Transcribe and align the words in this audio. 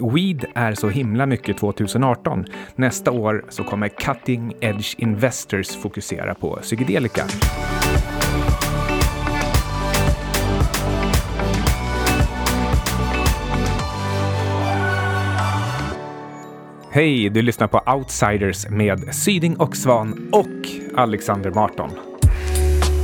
Weed 0.00 0.44
är 0.54 0.74
så 0.74 0.88
himla 0.88 1.26
mycket 1.26 1.58
2018. 1.58 2.44
Nästa 2.74 3.10
år 3.10 3.44
så 3.48 3.64
kommer 3.64 3.88
Cutting 3.88 4.54
Edge 4.60 4.94
Investors 4.98 5.76
fokusera 5.76 6.34
på 6.34 6.58
psykedelika. 6.62 7.24
Hej, 16.90 17.28
du 17.28 17.42
lyssnar 17.42 17.66
på 17.66 17.80
Outsiders 17.86 18.68
med 18.68 19.14
Syding 19.14 19.56
och 19.56 19.76
Svan 19.76 20.28
och 20.32 20.68
Alexander 20.96 21.50
Marton. 21.50 22.15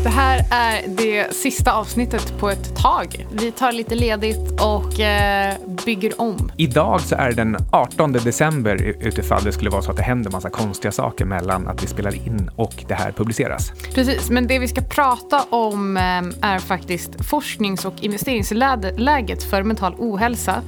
Det 0.02 0.08
här 0.08 0.44
är 0.50 0.88
det 0.88 1.34
sista 1.34 1.72
avsnittet 1.72 2.38
på 2.38 2.50
ett 2.50 2.76
tag. 2.76 3.26
Vi 3.32 3.52
tar 3.52 3.72
lite 3.72 3.94
ledigt 3.94 4.60
och 4.60 5.00
eh, 5.00 5.54
bygger 5.84 6.20
om. 6.20 6.52
Idag 6.56 7.00
så 7.00 7.14
är 7.14 7.28
det 7.28 7.34
den 7.34 7.56
18 7.70 8.12
december 8.12 8.96
utifall 9.00 9.44
det 9.44 9.52
skulle 9.52 9.70
vara 9.70 9.82
så 9.82 9.90
att 9.90 9.96
det 9.96 10.02
händer 10.02 10.30
massa 10.30 10.50
konstiga 10.50 10.92
saker 10.92 11.24
mellan 11.24 11.68
att 11.68 11.82
vi 11.82 11.86
spelar 11.86 12.14
in 12.14 12.50
och 12.56 12.84
det 12.88 12.94
här 12.94 13.12
publiceras. 13.12 13.72
Precis, 13.94 14.30
men 14.30 14.46
det 14.46 14.58
vi 14.58 14.68
ska 14.68 14.80
prata 14.80 15.42
om 15.50 15.96
eh, 15.96 16.02
är 16.50 16.58
faktiskt 16.58 17.24
forsknings 17.24 17.84
och 17.84 17.94
investeringsläget 18.00 19.42
för 19.42 19.62
mental 19.62 19.94
ohälsa. 19.98 20.62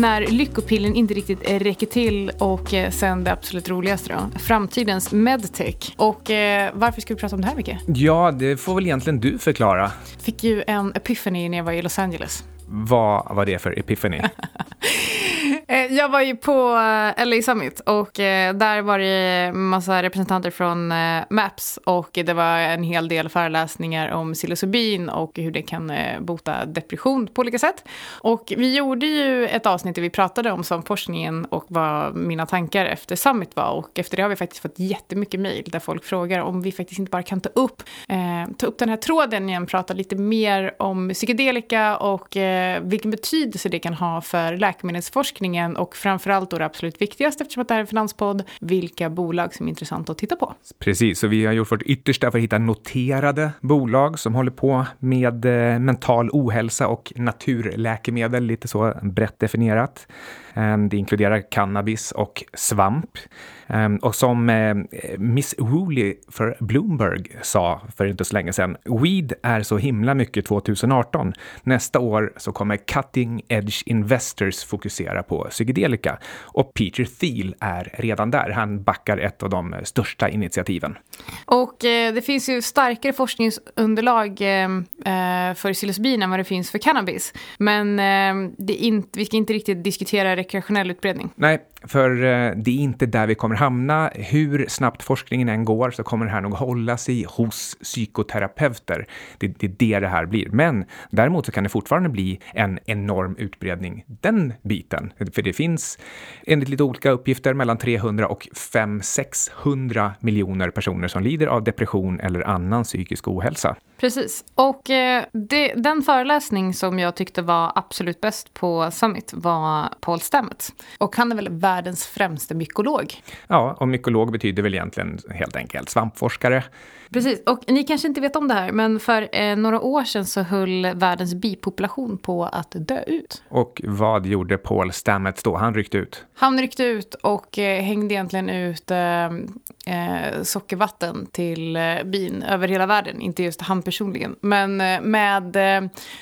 När 0.00 0.26
lyckopillen 0.26 0.94
inte 0.94 1.14
riktigt 1.14 1.50
räcker 1.50 1.86
till 1.86 2.30
och 2.38 2.74
eh, 2.74 2.90
sen 2.90 3.24
det 3.24 3.32
absolut 3.32 3.68
roligaste 3.68 4.12
då, 4.12 4.38
framtidens 4.38 5.12
medtech. 5.12 5.94
Och 5.96 6.30
eh, 6.30 6.70
varför 6.74 7.00
ska 7.00 7.14
vi 7.14 7.20
prata 7.20 7.36
om 7.36 7.42
det 7.42 7.48
här 7.48 7.56
Micke? 7.56 7.76
Ja, 7.86 8.30
det 8.30 8.56
får 8.56 8.74
väl 8.74 8.86
egentligen 8.86 9.20
du 9.20 9.38
förklara. 9.38 9.92
Fick 10.18 10.44
ju 10.44 10.64
en 10.66 10.92
epiphany 10.94 11.48
när 11.48 11.56
jag 11.58 11.64
var 11.64 11.72
i 11.72 11.82
Los 11.82 11.98
Angeles. 11.98 12.44
Vad 12.66 13.36
var 13.36 13.46
det 13.46 13.58
för 13.58 13.78
epiphany? 13.78 14.20
Eh, 15.70 15.92
jag 15.94 16.08
var 16.08 16.20
ju 16.20 16.36
på 16.36 16.52
eh, 16.52 17.26
LA 17.26 17.42
Summit 17.42 17.80
och 17.80 18.20
eh, 18.20 18.54
där 18.54 18.82
var 18.82 18.98
det 18.98 19.52
massa 19.52 20.02
representanter 20.02 20.50
från 20.50 20.92
MAPS 21.30 21.78
och 21.84 22.10
det 22.12 22.32
var 22.32 22.58
en 22.58 22.82
hel 22.82 23.08
del 23.08 23.28
föreläsningar 23.28 24.10
om 24.10 24.32
psilocybin 24.34 25.08
och 25.08 25.38
hur 25.38 25.50
det 25.50 25.62
kan 25.62 25.92
bota 26.20 26.66
depression 26.66 27.26
på 27.26 27.40
olika 27.40 27.58
sätt. 27.58 27.84
Och 28.20 28.52
vi 28.56 28.76
gjorde 28.76 29.06
ju 29.06 29.46
ett 29.46 29.66
avsnitt 29.66 29.94
där 29.94 30.02
vi 30.02 30.10
pratade 30.10 30.50
om 30.50 30.64
forskningen 30.86 31.44
och 31.44 31.64
vad 31.68 32.16
mina 32.16 32.46
tankar 32.46 32.86
efter 32.86 33.16
Summit 33.16 33.56
var 33.56 33.70
och 33.70 33.98
efter 33.98 34.16
det 34.16 34.22
har 34.22 34.30
vi 34.30 34.36
faktiskt 34.36 34.62
fått 34.62 34.78
jättemycket 34.78 35.40
mejl 35.40 35.64
där 35.66 35.78
folk 35.78 36.04
frågar 36.04 36.40
om 36.40 36.62
vi 36.62 36.72
faktiskt 36.72 36.98
inte 36.98 37.10
bara 37.10 37.22
kan 37.22 37.40
ta 37.40 37.48
upp, 37.48 37.82
eh, 38.08 38.52
ta 38.58 38.66
upp 38.66 38.78
den 38.78 38.88
här 38.88 38.96
tråden 38.96 39.48
igen, 39.48 39.66
prata 39.66 39.94
lite 39.94 40.16
mer 40.16 40.74
om 40.78 41.10
psykedelika 41.14 41.96
och 41.96 42.36
eh, 42.36 42.82
vilken 42.82 43.10
betydelse 43.10 43.68
det 43.68 43.78
kan 43.78 43.94
ha 43.94 44.20
för 44.20 44.56
läkemedelsforskningen 44.56 45.59
utvecklingen 45.60 45.76
och 45.76 45.96
framförallt 45.96 46.50
då 46.50 46.58
det 46.58 46.64
absolut 46.64 47.02
viktigaste 47.02 47.44
eftersom 47.44 47.60
att 47.60 47.68
det 47.68 47.74
här 47.74 47.78
är 47.78 47.82
en 47.82 47.86
finanspodd, 47.86 48.42
vilka 48.60 49.10
bolag 49.10 49.54
som 49.54 49.66
är 49.66 49.70
intressanta 49.70 50.12
att 50.12 50.18
titta 50.18 50.36
på. 50.36 50.54
Precis, 50.78 51.18
så 51.18 51.26
vi 51.28 51.46
har 51.46 51.52
gjort 51.52 51.72
vårt 51.72 51.82
yttersta 51.82 52.30
för 52.30 52.38
att 52.38 52.44
hitta 52.44 52.58
noterade 52.58 53.52
bolag 53.60 54.18
som 54.18 54.34
håller 54.34 54.50
på 54.50 54.86
med 54.98 55.44
eh, 55.44 55.78
mental 55.78 56.30
ohälsa 56.32 56.88
och 56.88 57.12
naturläkemedel, 57.16 58.44
lite 58.44 58.68
så 58.68 58.94
brett 59.02 59.38
definierat. 59.38 60.06
Ehm, 60.54 60.88
det 60.88 60.96
inkluderar 60.96 61.50
cannabis 61.50 62.12
och 62.12 62.44
svamp. 62.54 63.18
Ehm, 63.66 63.96
och 63.96 64.14
som 64.14 64.50
eh, 64.50 64.74
Miss 65.18 65.54
Woolley 65.58 66.16
för 66.28 66.56
Bloomberg 66.60 67.24
sa 67.42 67.80
för 67.96 68.06
inte 68.06 68.24
så 68.24 68.34
länge 68.34 68.52
sedan, 68.52 68.76
weed 69.02 69.32
är 69.42 69.62
så 69.62 69.78
himla 69.78 70.14
mycket 70.14 70.46
2018. 70.46 71.32
Nästa 71.62 71.98
år 71.98 72.32
så 72.36 72.52
kommer 72.52 72.76
Cutting 72.76 73.42
Edge 73.48 73.82
Investors 73.86 74.64
fokusera 74.64 75.22
på 75.22 75.46
psykedelika. 75.50 76.18
Och 76.42 76.74
Peter 76.74 77.04
Thiel 77.04 77.54
är 77.60 77.94
redan 77.98 78.30
där. 78.30 78.50
Han 78.50 78.82
backar 78.82 79.18
ett 79.18 79.42
av 79.42 79.50
de 79.50 79.74
största 79.84 80.28
initiativen. 80.28 80.98
Och 81.44 81.84
eh, 81.84 82.14
det 82.14 82.22
finns 82.22 82.48
ju 82.48 82.62
starkare 82.62 83.12
forskningsunderlag 83.12 84.38
ehm, 84.40 84.84
eh, 84.98 85.54
för 85.54 85.72
psilocybin 85.72 86.22
än 86.22 86.30
vad 86.30 86.38
det 86.38 86.44
finns 86.44 86.70
för 86.70 86.78
cannabis. 86.78 87.32
Men 87.58 87.98
eh, 87.98 88.50
det 88.58 88.74
inte, 88.74 89.18
vi 89.18 89.24
ska 89.24 89.36
inte 89.36 89.52
riktigt 89.52 89.84
diskutera 89.84 90.36
rekreationell 90.36 90.90
utbredning. 90.90 91.30
Nej, 91.34 91.58
för 91.82 92.10
eh, 92.10 92.52
det 92.56 92.70
är 92.70 92.78
inte 92.78 93.06
där 93.06 93.26
vi 93.26 93.34
kommer 93.34 93.56
hamna. 93.56 94.10
Hur 94.14 94.66
snabbt 94.68 95.02
forskningen 95.02 95.48
än 95.48 95.64
går 95.64 95.90
så 95.90 96.02
kommer 96.02 96.26
det 96.26 96.32
här 96.32 96.40
nog 96.40 96.52
hålla 96.52 96.96
sig 96.96 97.24
hos 97.28 97.76
psykoterapeuter. 97.82 99.06
Det, 99.38 99.48
det 99.48 99.66
är 99.66 99.74
det 99.78 100.00
det 100.00 100.08
här 100.08 100.26
blir. 100.26 100.48
Men 100.48 100.84
däremot 101.10 101.46
så 101.46 101.52
kan 101.52 101.64
det 101.64 101.70
fortfarande 101.70 102.08
bli 102.08 102.40
en 102.54 102.78
enorm 102.86 103.36
utbredning, 103.38 104.04
den 104.06 104.52
biten. 104.62 105.12
För 105.34 105.42
det 105.42 105.52
finns 105.52 105.98
enligt 106.46 106.68
lite 106.68 106.82
olika 106.82 107.10
uppgifter 107.10 107.54
mellan 107.54 107.78
300 107.78 108.28
och 108.28 108.48
500-600 108.72 110.10
miljoner 110.20 110.70
personer 110.70 111.08
som 111.08 111.22
lider 111.22 111.46
av 111.46 111.64
depression 111.64 112.20
eller 112.20 112.40
annan 112.40 112.84
psykisk 112.84 113.28
ohälsa. 113.28 113.76
Precis. 114.00 114.44
Och 114.54 114.90
eh, 114.90 115.24
det, 115.32 115.74
den 115.74 116.02
föreläsning 116.02 116.74
som 116.74 116.98
jag 116.98 117.16
tyckte 117.16 117.42
var 117.42 117.72
absolut 117.74 118.20
bäst 118.20 118.54
på 118.54 118.90
Summit 118.90 119.32
var 119.34 119.88
Paul 120.00 120.20
Stamets. 120.20 120.72
Och 120.98 121.16
han 121.16 121.32
är 121.32 121.36
väl 121.36 121.48
världens 121.48 122.06
främste 122.06 122.54
mykolog? 122.54 123.14
Ja, 123.46 123.76
och 123.80 123.88
mykolog 123.88 124.32
betyder 124.32 124.62
väl 124.62 124.74
egentligen 124.74 125.18
helt 125.30 125.56
enkelt 125.56 125.88
svampforskare. 125.88 126.64
Precis, 127.12 127.42
och 127.46 127.64
ni 127.66 127.84
kanske 127.84 128.08
inte 128.08 128.20
vet 128.20 128.36
om 128.36 128.48
det 128.48 128.54
här, 128.54 128.72
men 128.72 129.00
för 129.00 129.28
eh, 129.32 129.56
några 129.56 129.80
år 129.80 130.04
sedan 130.04 130.26
så 130.26 130.42
höll 130.42 130.86
världens 130.94 131.34
bipopulation 131.34 132.18
på 132.18 132.44
att 132.44 132.74
dö 132.78 133.02
ut. 133.06 133.42
Och 133.48 133.82
vad 133.84 134.26
gjorde 134.26 134.58
Paul 134.58 134.92
Stamets 134.92 135.42
då? 135.42 135.56
Han 135.56 135.74
ryckte 135.74 135.98
ut? 135.98 136.24
Han 136.34 136.60
ryckte 136.60 136.84
ut 136.84 137.14
och 137.14 137.58
eh, 137.58 137.82
hängde 137.82 138.14
egentligen 138.14 138.50
ut 138.50 138.90
eh, 138.90 139.24
eh 139.24 140.42
sockervatten 140.42 141.26
till 141.32 141.76
eh, 141.76 141.82
bin 142.04 142.42
över 142.42 142.68
hela 142.68 142.86
världen. 142.86 143.20
Inte 143.20 143.42
just 143.42 143.60
han 143.60 143.82
personligen, 143.82 144.36
men 144.40 144.80
eh, 144.80 145.00
med, 145.00 145.56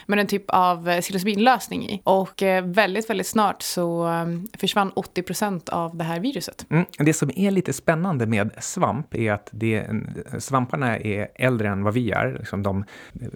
med 0.07 0.19
en 0.19 0.27
typ 0.27 0.45
av 0.49 1.01
psilocybinlösning 1.01 1.91
i. 1.91 2.03
Och 2.05 2.43
väldigt, 2.63 3.11
väldigt 3.11 3.27
snart 3.27 3.63
så 3.63 4.09
försvann 4.59 4.91
80 4.91 5.23
procent 5.23 5.69
av 5.69 5.97
det 5.97 6.05
här 6.05 6.21
viruset. 6.21 6.67
Mm, 6.71 6.87
det 6.99 7.13
som 7.13 7.31
är 7.37 7.51
lite 7.51 7.73
spännande 7.73 8.27
med 8.27 8.51
svamp 8.59 9.15
är 9.15 9.33
att 9.33 9.49
det, 9.53 9.87
svamparna 10.79 10.99
är 10.99 11.29
äldre 11.35 11.69
än 11.69 11.83
vad 11.83 11.95
vi 11.95 12.11
är. 12.11 12.37
Liksom 12.39 12.63
de 12.63 12.85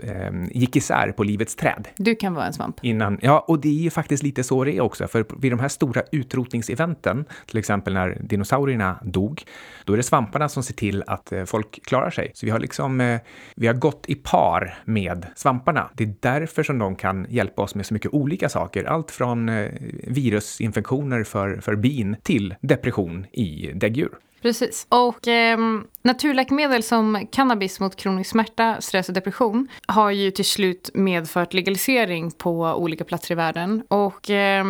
eh, 0.03 0.32
gick 0.50 0.76
isär 0.76 1.12
på 1.12 1.25
livets 1.25 1.56
träd. 1.56 1.88
Du 1.97 2.14
kan 2.14 2.34
vara 2.34 2.47
en 2.47 2.53
svamp. 2.53 2.76
Innan, 2.82 3.19
ja, 3.22 3.44
och 3.48 3.60
det 3.60 3.69
är 3.69 3.82
ju 3.82 3.91
faktiskt 3.91 4.22
lite 4.22 4.42
så 4.42 4.64
det 4.64 4.76
är 4.76 4.80
också. 4.80 5.08
För 5.08 5.25
vid 5.41 5.53
de 5.53 5.60
här 5.60 5.69
stora 5.69 6.03
utrotningseventen, 6.12 7.25
till 7.47 7.58
exempel 7.58 7.94
när 7.94 8.19
dinosaurierna 8.20 8.98
dog, 9.03 9.42
då 9.84 9.92
är 9.92 9.97
det 9.97 10.03
svamparna 10.03 10.48
som 10.48 10.62
ser 10.62 10.75
till 10.75 11.03
att 11.06 11.32
eh, 11.32 11.44
folk 11.44 11.80
klarar 11.84 12.10
sig. 12.10 12.30
Så 12.34 12.47
vi 12.47 12.53
har 12.53 12.60
liksom, 12.60 13.00
eh, 13.00 13.20
vi 13.56 13.66
har 13.66 13.74
gått 13.74 14.04
i 14.09 14.14
par 14.14 14.78
med 14.84 15.26
svamparna. 15.36 15.91
Det 15.94 16.04
är 16.04 16.14
därför 16.20 16.62
som 16.62 16.78
de 16.78 16.97
kan 16.97 17.26
hjälpa 17.28 17.62
oss 17.62 17.74
med 17.74 17.86
så 17.86 17.94
mycket 17.94 18.14
olika 18.14 18.48
saker. 18.48 18.84
Allt 18.84 19.10
från 19.10 19.48
eh, 19.48 19.70
virusinfektioner 20.09 21.24
för, 21.24 21.60
för 21.60 21.76
bin 21.76 22.16
till 22.22 22.54
depression 22.60 23.26
i 23.32 23.72
däggdjur. 23.74 24.10
Precis. 24.42 24.86
Och 24.88 25.28
eh, 25.28 25.58
naturläkemedel 26.03 26.82
som 26.82 27.26
cannabis 27.32 27.80
mot 27.80 27.97
kronisk 27.97 28.30
smärta, 28.30 28.80
stress 28.80 29.08
och 29.08 29.14
depression 29.14 29.69
har 29.86 30.10
ju 30.10 30.30
till 30.30 30.44
slut 30.44 30.91
medfört 30.94 31.54
legalisering 31.54 32.30
på 32.30 32.60
olika 32.60 33.04
platser 33.04 33.32
i 33.32 33.34
världen. 33.34 33.82
Och 33.88 34.30
eh, 34.30 34.64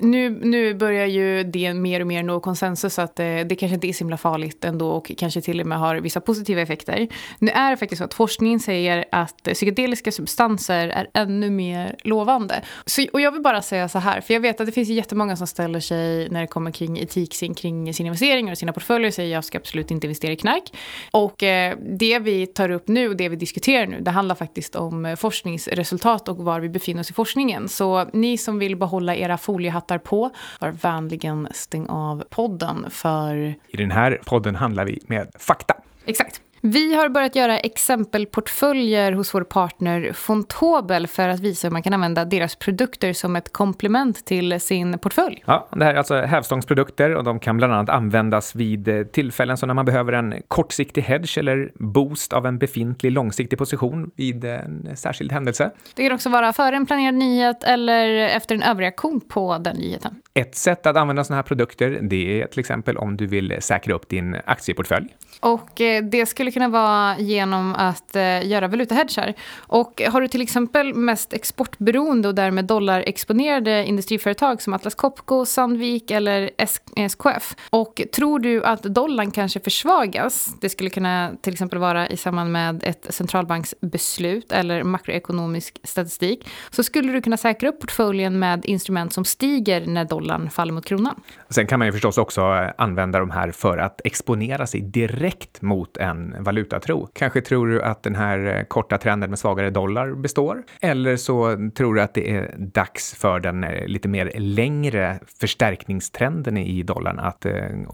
nu, 0.00 0.30
nu 0.30 0.74
börjar 0.74 1.06
ju 1.06 1.44
det 1.44 1.74
mer 1.74 2.00
och 2.00 2.06
mer 2.06 2.22
nå 2.22 2.40
konsensus 2.40 2.98
att 2.98 3.16
det, 3.16 3.40
eh, 3.40 3.46
det 3.46 3.56
kanske 3.56 3.74
inte 3.74 3.88
är 3.88 3.92
så 3.92 3.98
himla 3.98 4.16
farligt 4.16 4.64
ändå 4.64 4.90
och 4.90 5.12
kanske 5.18 5.40
till 5.40 5.60
och 5.60 5.66
med 5.66 5.78
har 5.78 5.96
vissa 5.96 6.20
positiva 6.20 6.60
effekter. 6.60 7.08
Nu 7.38 7.50
är 7.50 7.70
det 7.70 7.76
faktiskt 7.76 7.98
så 7.98 8.04
att 8.04 8.14
forskningen 8.14 8.60
säger 8.60 9.04
att 9.12 9.42
psykedeliska 9.42 10.12
substanser 10.12 10.88
är 10.88 11.08
ännu 11.14 11.50
mer 11.50 11.96
lovande. 12.04 12.62
Så, 12.86 13.06
och 13.12 13.20
jag 13.20 13.32
vill 13.32 13.42
bara 13.42 13.62
säga 13.62 13.88
så 13.88 13.98
här, 13.98 14.20
för 14.20 14.34
jag 14.34 14.40
vet 14.40 14.60
att 14.60 14.66
det 14.66 14.72
finns 14.72 14.88
jättemånga 14.88 15.36
som 15.36 15.46
ställer 15.46 15.80
sig 15.80 16.28
när 16.28 16.40
det 16.40 16.46
kommer 16.46 16.70
kring 16.70 16.98
etik 16.98 17.56
kring 17.56 17.94
sina 17.94 18.06
investeringar 18.06 18.52
och 18.52 18.58
sina 18.58 18.72
portföljer 18.72 19.08
och 19.08 19.14
säger 19.14 19.34
jag 19.34 19.44
ska 19.44 19.58
absolut 19.58 19.90
inte 19.90 20.06
investera 20.06 20.32
i 20.32 20.36
knark. 20.36 20.62
Och 21.10 21.42
eh, 21.42 21.76
det 21.98 22.18
vi 22.18 22.46
tar 22.46 22.70
upp 22.70 22.88
nu 22.88 23.08
och 23.08 23.16
det 23.16 23.28
vi 23.28 23.36
diskuterar 23.36 23.86
nu, 23.86 24.00
det 24.00 24.10
handlar 24.10 24.34
faktiskt 24.34 24.76
om 24.76 25.16
forskningsresultat 25.18 26.28
och 26.28 26.36
var 26.36 26.60
vi 26.60 26.68
befinner 26.68 27.00
oss 27.00 27.10
i 27.10 27.12
forskningen. 27.12 27.68
Så 27.68 28.06
ni 28.12 28.38
som 28.38 28.58
vill 28.58 28.76
behålla 28.76 29.16
era 29.16 29.38
folier 29.38 29.61
foliehattar 29.62 29.98
på. 29.98 30.30
Var 30.60 30.70
vänligen 30.70 31.48
stäng 31.50 31.86
av 31.86 32.24
podden 32.30 32.86
för... 32.90 33.34
I 33.68 33.76
den 33.76 33.90
här 33.90 34.20
podden 34.24 34.54
handlar 34.54 34.84
vi 34.84 35.00
med 35.06 35.30
fakta. 35.38 35.74
Exakt. 36.06 36.40
Vi 36.64 36.94
har 36.94 37.08
börjat 37.08 37.36
göra 37.36 37.58
exempelportföljer 37.58 39.12
hos 39.12 39.34
vår 39.34 39.44
partner 39.44 40.12
Fontobel 40.12 41.06
för 41.06 41.28
att 41.28 41.40
visa 41.40 41.68
hur 41.68 41.72
man 41.72 41.82
kan 41.82 41.94
använda 41.94 42.24
deras 42.24 42.56
produkter 42.56 43.12
som 43.12 43.36
ett 43.36 43.52
komplement 43.52 44.24
till 44.24 44.60
sin 44.60 44.98
portfölj. 44.98 45.42
Ja, 45.46 45.68
det 45.72 45.84
här 45.84 45.94
är 45.94 45.98
alltså 45.98 46.14
hävstångsprodukter 46.14 47.16
och 47.16 47.24
de 47.24 47.40
kan 47.40 47.56
bland 47.56 47.72
annat 47.72 47.88
användas 47.88 48.54
vid 48.54 48.88
eh, 48.88 49.02
tillfällen 49.02 49.56
som 49.56 49.66
när 49.66 49.74
man 49.74 49.84
behöver 49.84 50.12
en 50.12 50.34
kortsiktig 50.48 51.02
hedge 51.02 51.38
eller 51.38 51.72
boost 51.74 52.32
av 52.32 52.46
en 52.46 52.58
befintlig 52.58 53.12
långsiktig 53.12 53.58
position 53.58 54.10
vid 54.16 54.44
en 54.44 54.96
särskild 54.96 55.32
händelse. 55.32 55.70
Det 55.94 56.02
kan 56.02 56.14
också 56.14 56.28
vara 56.28 56.52
före 56.52 56.76
en 56.76 56.86
planerad 56.86 57.14
nyhet 57.14 57.64
eller 57.64 58.08
efter 58.08 58.54
en 58.54 58.62
överreaktion 58.62 59.20
på 59.20 59.58
den 59.58 59.76
nyheten. 59.76 60.21
Ett 60.34 60.54
sätt 60.54 60.86
att 60.86 60.96
använda 60.96 61.24
sådana 61.24 61.36
här 61.36 61.42
produkter, 61.42 61.98
det 62.02 62.42
är 62.42 62.46
till 62.46 62.60
exempel 62.60 62.96
om 62.96 63.16
du 63.16 63.26
vill 63.26 63.56
säkra 63.60 63.94
upp 63.94 64.08
din 64.08 64.36
aktieportfölj. 64.44 65.16
Och 65.40 65.80
eh, 65.80 66.04
det 66.04 66.26
skulle 66.26 66.50
kunna 66.50 66.68
vara 66.68 67.18
genom 67.18 67.74
att 67.74 68.16
eh, 68.16 68.46
göra 68.46 68.68
valutahedgar. 68.68 69.34
Och 69.56 70.02
har 70.10 70.20
du 70.20 70.28
till 70.28 70.40
exempel 70.40 70.94
mest 70.94 71.32
exportberoende 71.32 72.28
och 72.28 72.34
därmed 72.34 72.64
dollarexponerade 72.64 73.84
industriföretag 73.84 74.62
som 74.62 74.72
Atlas 74.72 74.94
Copco, 74.94 75.46
Sandvik 75.46 76.10
eller 76.10 76.50
SKF 76.56 77.54
eh, 77.56 77.78
och 77.78 78.02
tror 78.12 78.38
du 78.38 78.64
att 78.64 78.82
dollarn 78.82 79.30
kanske 79.30 79.60
försvagas, 79.60 80.54
det 80.60 80.68
skulle 80.68 80.90
kunna 80.90 81.32
till 81.40 81.52
exempel 81.52 81.78
vara 81.78 82.08
i 82.08 82.16
samband 82.16 82.52
med 82.52 82.82
ett 82.84 83.06
centralbanksbeslut 83.10 84.52
eller 84.52 84.82
makroekonomisk 84.82 85.78
statistik, 85.84 86.48
så 86.70 86.82
skulle 86.82 87.12
du 87.12 87.22
kunna 87.22 87.36
säkra 87.36 87.68
upp 87.68 87.80
portföljen 87.80 88.38
med 88.38 88.64
instrument 88.64 89.12
som 89.12 89.24
stiger 89.24 89.86
när 89.86 90.04
dollarn 90.04 90.21
faller 90.50 90.72
mot 90.72 90.84
kronan. 90.84 91.14
Sen 91.48 91.66
kan 91.66 91.78
man 91.78 91.88
ju 91.88 91.92
förstås 91.92 92.18
också 92.18 92.40
eh, 92.40 92.70
använda 92.78 93.18
de 93.18 93.30
här 93.30 93.50
för 93.50 93.78
att 93.78 94.00
exponera 94.04 94.66
sig 94.66 94.80
direkt 94.80 95.62
mot 95.62 95.96
en 95.96 96.44
valutatro. 96.44 97.08
Kanske 97.12 97.40
tror 97.40 97.66
du 97.66 97.82
att 97.82 98.02
den 98.02 98.14
här 98.14 98.56
eh, 98.56 98.64
korta 98.64 98.98
trenden 98.98 99.30
med 99.30 99.38
svagare 99.38 99.70
dollar 99.70 100.14
består, 100.14 100.62
eller 100.80 101.16
så 101.16 101.70
tror 101.76 101.94
du 101.94 102.02
att 102.02 102.14
det 102.14 102.30
är 102.30 102.54
dags 102.58 103.14
för 103.14 103.40
den 103.40 103.64
eh, 103.64 103.86
lite 103.86 104.08
mer 104.08 104.32
längre 104.34 105.18
förstärkningstrenden 105.40 106.56
i 106.56 106.82
dollarn 106.82 107.18
att 107.18 107.46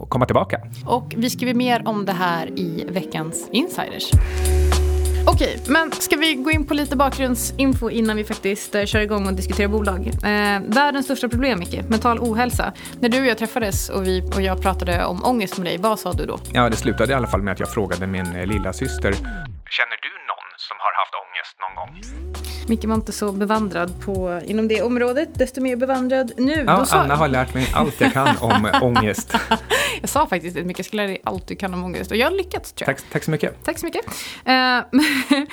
komma 0.08 0.26
tillbaka. 0.26 0.60
Och 0.86 1.14
vi 1.16 1.30
skriver 1.30 1.54
mer 1.54 1.88
om 1.88 2.04
det 2.04 2.12
här 2.12 2.58
i 2.58 2.86
veckans 2.90 3.48
Insiders. 3.52 4.10
Okej, 5.30 5.60
men 5.66 5.92
ska 5.92 6.16
vi 6.16 6.34
gå 6.34 6.50
in 6.50 6.66
på 6.66 6.74
lite 6.74 6.96
bakgrundsinfo 6.96 7.90
innan 7.90 8.16
vi 8.16 8.24
faktiskt 8.24 8.74
eh, 8.74 8.84
kör 8.84 9.00
igång 9.00 9.26
och 9.26 9.32
diskuterar 9.32 9.68
bolag? 9.68 10.06
Eh, 10.06 10.60
världens 10.66 11.04
största 11.04 11.28
problem, 11.28 11.58
Micke, 11.58 11.88
mental 11.88 12.18
ohälsa. 12.18 12.72
När 13.00 13.08
du 13.08 13.20
och 13.20 13.26
jag 13.26 13.38
träffades 13.38 13.88
och, 13.88 14.06
vi, 14.06 14.30
och 14.34 14.42
jag 14.42 14.62
pratade 14.62 15.04
om 15.04 15.24
ångest 15.24 15.58
med 15.58 15.66
dig, 15.66 15.78
vad 15.78 15.98
sa 15.98 16.12
du 16.12 16.26
då? 16.26 16.38
Ja, 16.52 16.68
det 16.68 16.76
slutade 16.76 17.12
i 17.12 17.14
alla 17.14 17.26
fall 17.26 17.42
med 17.42 17.52
att 17.52 17.60
jag 17.60 17.72
frågade 17.72 18.06
min 18.06 18.36
eh, 18.36 18.46
lilla 18.46 18.72
syster. 18.72 19.12
Känner 19.76 19.98
du 20.06 20.12
någon 20.30 20.48
som 20.56 20.76
har 20.84 20.92
haft 21.00 21.14
ångest 21.24 21.56
någon 21.62 21.74
gång? 21.76 22.57
Micke 22.68 22.84
var 22.84 22.94
inte 22.94 23.12
så 23.12 23.32
bevandrad 23.32 24.00
på, 24.00 24.40
inom 24.44 24.68
det 24.68 24.82
området, 24.82 25.28
desto 25.34 25.60
mer 25.60 25.76
bevandrad 25.76 26.32
nu. 26.36 26.64
Ja, 26.66 26.84
sa... 26.84 26.96
Anna 26.96 27.16
har 27.16 27.28
lärt 27.28 27.54
mig 27.54 27.70
allt 27.74 28.00
jag 28.00 28.12
kan 28.12 28.36
om 28.40 28.68
ångest. 28.82 29.34
jag 30.00 30.10
sa 30.10 30.26
faktiskt 30.26 30.56
att 30.56 30.66
Micke 30.66 30.84
skulle 30.84 31.02
lära 31.02 31.10
dig 31.10 31.20
allt 31.24 31.46
du 31.46 31.56
kan 31.56 31.74
om 31.74 31.84
ångest 31.84 32.10
och 32.10 32.16
jag 32.16 32.26
har 32.26 32.36
lyckats 32.36 32.72
tror 32.72 32.88
jag. 32.88 32.96
Tack, 32.96 33.06
tack 33.12 33.24
så 33.24 33.30
mycket. 33.30 33.64
Tack 33.64 33.78
så 33.78 33.86
mycket. 33.86 34.06
Uh, 34.06 35.00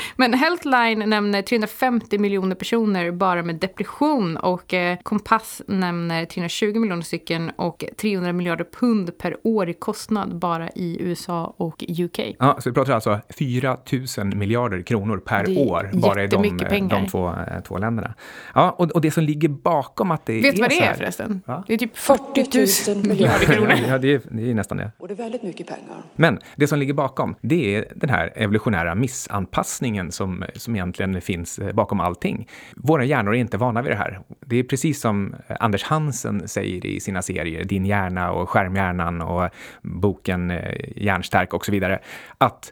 men 0.16 0.34
Healthline 0.34 1.10
nämner 1.10 1.42
350 1.42 2.18
miljoner 2.18 2.56
personer 2.56 3.12
bara 3.12 3.44
med 3.44 3.56
depression 3.56 4.38
och 4.38 4.74
uh, 4.74 4.96
Kompass 5.04 5.62
nämner 5.68 6.26
320 6.26 6.80
miljoner 6.80 7.02
stycken 7.02 7.52
och 7.56 7.84
300 8.02 8.34
miljarder 8.34 8.66
pund 8.80 9.18
per 9.18 9.38
år 9.44 9.70
i 9.70 9.74
kostnad 9.74 10.36
bara 10.40 10.70
i 10.70 10.98
USA 11.00 11.54
och 11.58 11.84
UK. 12.00 12.20
Ja, 12.40 12.58
så 12.62 12.70
vi 12.70 12.74
pratar 12.74 12.94
alltså 12.94 13.20
4 13.40 13.78
000 14.18 14.36
miljarder 14.36 14.82
kronor 14.82 15.18
per 15.18 15.58
år 15.58 15.90
bara 15.94 16.24
i 16.24 16.28
de, 16.28 16.58
pengar. 16.58 16.90
de 16.90 17.05
två, 17.06 17.30
eh, 17.30 17.62
två 17.68 17.78
länderna. 17.78 18.14
Ja, 18.54 18.72
och, 18.72 18.92
och 18.92 19.02
det 19.02 19.12
som 19.12 19.24
ligger 19.24 19.50
bakom 19.50 20.12
att 20.12 20.26
det 20.26 20.42
Vet 20.42 20.56
är 20.56 20.62
vad 20.62 20.70
det 20.70 20.84
är 20.84 20.94
förresten? 20.94 21.42
Va? 21.46 21.64
Det 21.68 21.74
är 21.74 21.78
typ 21.78 21.98
40 21.98 22.94
000 22.94 23.06
miljarder 23.06 23.46
kronor. 23.46 23.74
ja, 23.88 23.98
det 23.98 24.14
är, 24.14 24.22
det 24.32 24.52
är 24.52 24.54
nästan 24.54 24.78
det. 24.78 24.92
Och 24.98 25.08
det 25.08 25.14
är 25.14 25.16
väldigt 25.16 25.44
mycket 25.44 25.68
pengar. 25.68 26.04
Men 26.16 26.40
det 26.56 26.68
som 26.68 26.80
ligger 26.80 26.94
bakom, 26.94 27.36
det 27.42 27.76
är 27.76 27.86
den 27.96 28.10
här 28.10 28.34
evolutionära 28.36 28.96
missanpassningen 28.96 30.12
som, 30.12 30.44
som 30.56 30.76
egentligen 30.76 31.22
finns 31.22 31.60
eh, 31.60 31.74
bakom 31.74 32.00
allting. 32.00 32.48
Våra 32.76 33.04
hjärnor 33.06 33.36
är 33.36 33.40
inte 33.40 33.58
vana 33.58 33.82
vid 33.82 33.92
det 33.92 33.98
här. 33.98 34.20
Det 34.46 34.60
är 34.60 34.64
precis 34.64 35.02
som 35.02 35.36
eh, 35.48 35.58
Anders 35.60 35.84
Hansen 35.84 36.48
säger 36.48 36.86
i 36.86 37.00
sina 37.00 37.22
serier, 37.22 37.64
Din 37.64 37.86
hjärna 37.86 38.32
och 38.32 38.50
Skärmhjärnan 38.50 39.22
och 39.22 39.50
boken 39.82 40.54
Hjärnstark 40.96 41.54
och 41.54 41.66
så 41.66 41.72
vidare, 41.72 42.00
att 42.38 42.72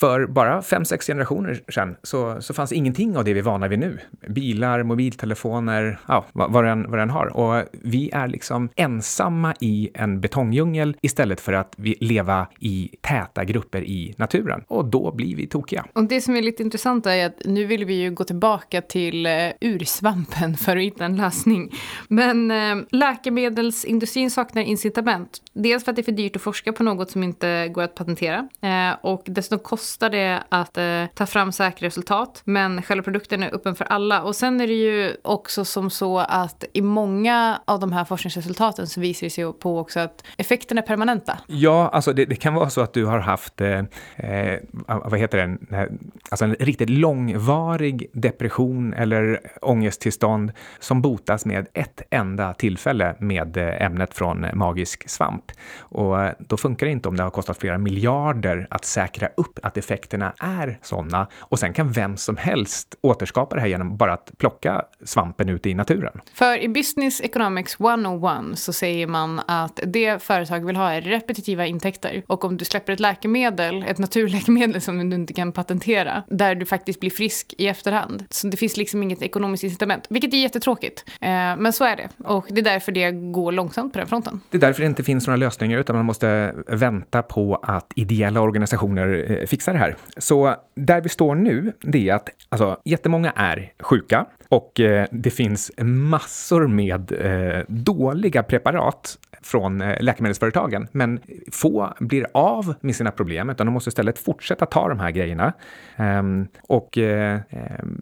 för 0.00 0.26
bara 0.26 0.62
fem, 0.62 0.84
sex 0.84 1.06
generationer 1.06 1.60
sedan 1.68 1.96
så, 2.02 2.42
så 2.42 2.54
fanns 2.54 2.72
ingenting 2.72 3.16
av 3.16 3.24
det 3.24 3.32
vi 3.32 3.38
är 3.38 3.44
vana 3.44 3.68
vid 3.68 3.78
nu. 3.78 3.98
Bilar, 4.28 4.82
mobiltelefoner, 4.82 6.00
ja, 6.08 6.24
vad, 6.32 6.52
vad, 6.52 6.64
den, 6.64 6.90
vad 6.90 6.98
den 6.98 7.10
har. 7.10 7.36
Och 7.36 7.64
vi 7.72 8.10
är 8.10 8.28
liksom 8.28 8.68
ensamma 8.76 9.54
i 9.60 9.90
en 9.94 10.20
betongdjungel 10.20 10.96
istället 11.00 11.40
för 11.40 11.52
att 11.52 11.74
vi 11.76 11.96
leva 12.00 12.46
i 12.60 12.90
täta 13.00 13.44
grupper 13.44 13.82
i 13.82 14.14
naturen. 14.16 14.64
Och 14.68 14.84
då 14.84 15.12
blir 15.12 15.36
vi 15.36 15.46
tokiga. 15.46 15.86
Och 15.92 16.04
det 16.04 16.20
som 16.20 16.36
är 16.36 16.42
lite 16.42 16.62
intressant 16.62 17.06
är 17.06 17.26
att 17.26 17.40
nu 17.44 17.64
vill 17.64 17.84
vi 17.84 17.94
ju 17.94 18.10
gå 18.10 18.24
tillbaka 18.24 18.82
till 18.82 19.26
eh, 19.26 19.32
ursvampen 19.60 20.56
för 20.56 20.76
att 20.76 20.82
hitta 20.82 21.04
en 21.04 21.16
lösning. 21.16 21.74
Men 22.08 22.50
uh, 22.50 22.84
läkemedelsindustrin 22.90 24.30
saknar 24.30 24.62
incitament. 24.62 25.42
Dels 25.52 25.84
för 25.84 25.92
att 25.92 25.96
det 25.96 26.02
är 26.02 26.04
för 26.04 26.12
dyrt 26.12 26.36
att 26.36 26.42
forska 26.42 26.72
på 26.72 26.82
något 26.82 27.10
som 27.10 27.22
inte 27.22 27.68
går 27.68 27.82
att 27.82 27.94
patentera. 27.94 28.48
Uh, 28.64 28.96
och 29.02 29.22
dessutom 29.26 29.58
kostar 29.58 29.85
kostar 29.86 30.10
det 30.10 30.42
att 30.48 30.78
eh, 30.78 31.06
ta 31.14 31.26
fram 31.26 31.52
säkra 31.52 31.86
resultat, 31.86 32.42
men 32.44 32.82
själva 32.82 33.02
produkten 33.02 33.42
är 33.42 33.54
öppen 33.54 33.74
för 33.74 33.84
alla. 33.84 34.22
Och 34.22 34.36
sen 34.36 34.60
är 34.60 34.66
det 34.66 34.72
ju 34.72 35.16
också 35.22 35.64
som 35.64 35.90
så 35.90 36.18
att 36.18 36.64
i 36.72 36.82
många 36.82 37.60
av 37.64 37.80
de 37.80 37.92
här 37.92 38.04
forskningsresultaten 38.04 38.86
så 38.86 39.00
visar 39.00 39.26
det 39.26 39.30
sig 39.30 39.52
på 39.52 39.78
också 39.78 40.00
att 40.00 40.24
effekterna 40.36 40.80
är 40.80 40.86
permanenta. 40.86 41.38
Ja, 41.46 41.88
alltså 41.88 42.12
det, 42.12 42.24
det 42.24 42.36
kan 42.36 42.54
vara 42.54 42.70
så 42.70 42.80
att 42.80 42.92
du 42.92 43.04
har 43.04 43.18
haft, 43.18 43.60
eh, 43.60 43.78
eh 44.16 44.60
vad 44.86 45.18
heter 45.18 45.38
det, 45.38 45.88
alltså 46.30 46.44
en 46.44 46.54
riktigt 46.54 46.90
långvarig 46.90 48.10
depression 48.12 48.94
eller 48.94 49.40
ångesttillstånd 49.62 50.52
som 50.80 51.02
botas 51.02 51.46
med 51.46 51.66
ett 51.74 52.02
enda 52.10 52.54
tillfälle 52.54 53.16
med 53.20 53.56
eh, 53.56 53.82
ämnet 53.82 54.14
från 54.14 54.46
magisk 54.54 55.08
svamp. 55.08 55.44
Och 55.78 56.22
eh, 56.22 56.32
då 56.38 56.56
funkar 56.56 56.86
det 56.86 56.92
inte 56.92 57.08
om 57.08 57.16
det 57.16 57.22
har 57.22 57.30
kostat 57.30 57.58
flera 57.58 57.78
miljarder 57.78 58.66
att 58.70 58.84
säkra 58.84 59.28
upp 59.36 59.58
att 59.62 59.75
effekterna 59.76 60.32
är 60.38 60.78
sådana 60.82 61.28
och 61.38 61.58
sen 61.58 61.72
kan 61.72 61.92
vem 61.92 62.16
som 62.16 62.36
helst 62.36 62.94
återskapa 63.00 63.54
det 63.54 63.60
här 63.60 63.68
genom 63.68 63.96
bara 63.96 64.12
att 64.12 64.32
plocka 64.38 64.82
svampen 65.04 65.48
ute 65.48 65.70
i 65.70 65.74
naturen. 65.74 66.20
För 66.34 66.58
i 66.58 66.68
Business 66.68 67.20
Economics 67.20 67.76
101 67.80 68.58
så 68.58 68.72
säger 68.72 69.06
man 69.06 69.40
att 69.46 69.80
det 69.86 70.22
företag 70.22 70.66
vill 70.66 70.76
ha 70.76 70.92
är 70.92 71.00
repetitiva 71.00 71.66
intäkter 71.66 72.22
och 72.26 72.44
om 72.44 72.56
du 72.56 72.64
släpper 72.64 72.92
ett 72.92 73.00
läkemedel, 73.00 73.84
ett 73.88 73.98
naturläkemedel 73.98 74.80
som 74.80 75.10
du 75.10 75.16
inte 75.16 75.32
kan 75.32 75.52
patentera, 75.52 76.22
där 76.28 76.54
du 76.54 76.66
faktiskt 76.66 77.00
blir 77.00 77.10
frisk 77.10 77.54
i 77.58 77.68
efterhand. 77.68 78.24
Så 78.30 78.48
det 78.48 78.56
finns 78.56 78.76
liksom 78.76 79.02
inget 79.02 79.22
ekonomiskt 79.22 79.64
incitament, 79.64 80.06
vilket 80.10 80.34
är 80.34 80.38
jättetråkigt. 80.38 81.04
Eh, 81.20 81.28
men 81.28 81.72
så 81.72 81.84
är 81.84 81.96
det 81.96 82.08
och 82.24 82.46
det 82.50 82.60
är 82.60 82.64
därför 82.64 82.92
det 82.92 83.10
går 83.10 83.52
långsamt 83.52 83.92
på 83.92 83.98
den 83.98 84.08
fronten. 84.08 84.40
Det 84.50 84.56
är 84.56 84.60
därför 84.60 84.80
det 84.80 84.86
inte 84.86 85.02
finns 85.02 85.26
några 85.26 85.36
lösningar 85.36 85.78
utan 85.78 85.96
man 85.96 86.04
måste 86.04 86.54
vänta 86.66 87.22
på 87.22 87.60
att 87.62 87.92
ideella 87.96 88.40
organisationer 88.40 89.26
eh, 89.30 89.46
fixa 89.66 89.72
det 89.72 89.78
här. 89.78 89.96
Så 90.16 90.56
där 90.74 91.00
vi 91.00 91.08
står 91.08 91.34
nu, 91.34 91.72
det 91.80 92.08
är 92.08 92.14
att 92.14 92.28
alltså, 92.48 92.80
jättemånga 92.84 93.32
är 93.36 93.72
sjuka 93.80 94.26
och 94.48 94.80
eh, 94.80 95.06
det 95.10 95.30
finns 95.30 95.72
massor 95.82 96.66
med 96.66 97.12
eh, 97.12 97.64
dåliga 97.68 98.42
preparat 98.42 99.18
från 99.46 99.80
eh, 99.80 100.02
läkemedelsföretagen. 100.02 100.88
Men 100.92 101.20
få 101.52 101.94
blir 102.00 102.26
av 102.34 102.74
med 102.80 102.96
sina 102.96 103.10
problem, 103.10 103.50
utan 103.50 103.66
de 103.66 103.72
måste 103.72 103.88
istället 103.88 104.18
fortsätta 104.18 104.66
ta 104.66 104.88
de 104.88 105.00
här 105.00 105.10
grejerna. 105.10 105.52
Um, 105.96 106.48
och 106.60 106.96
uh, 106.96 107.04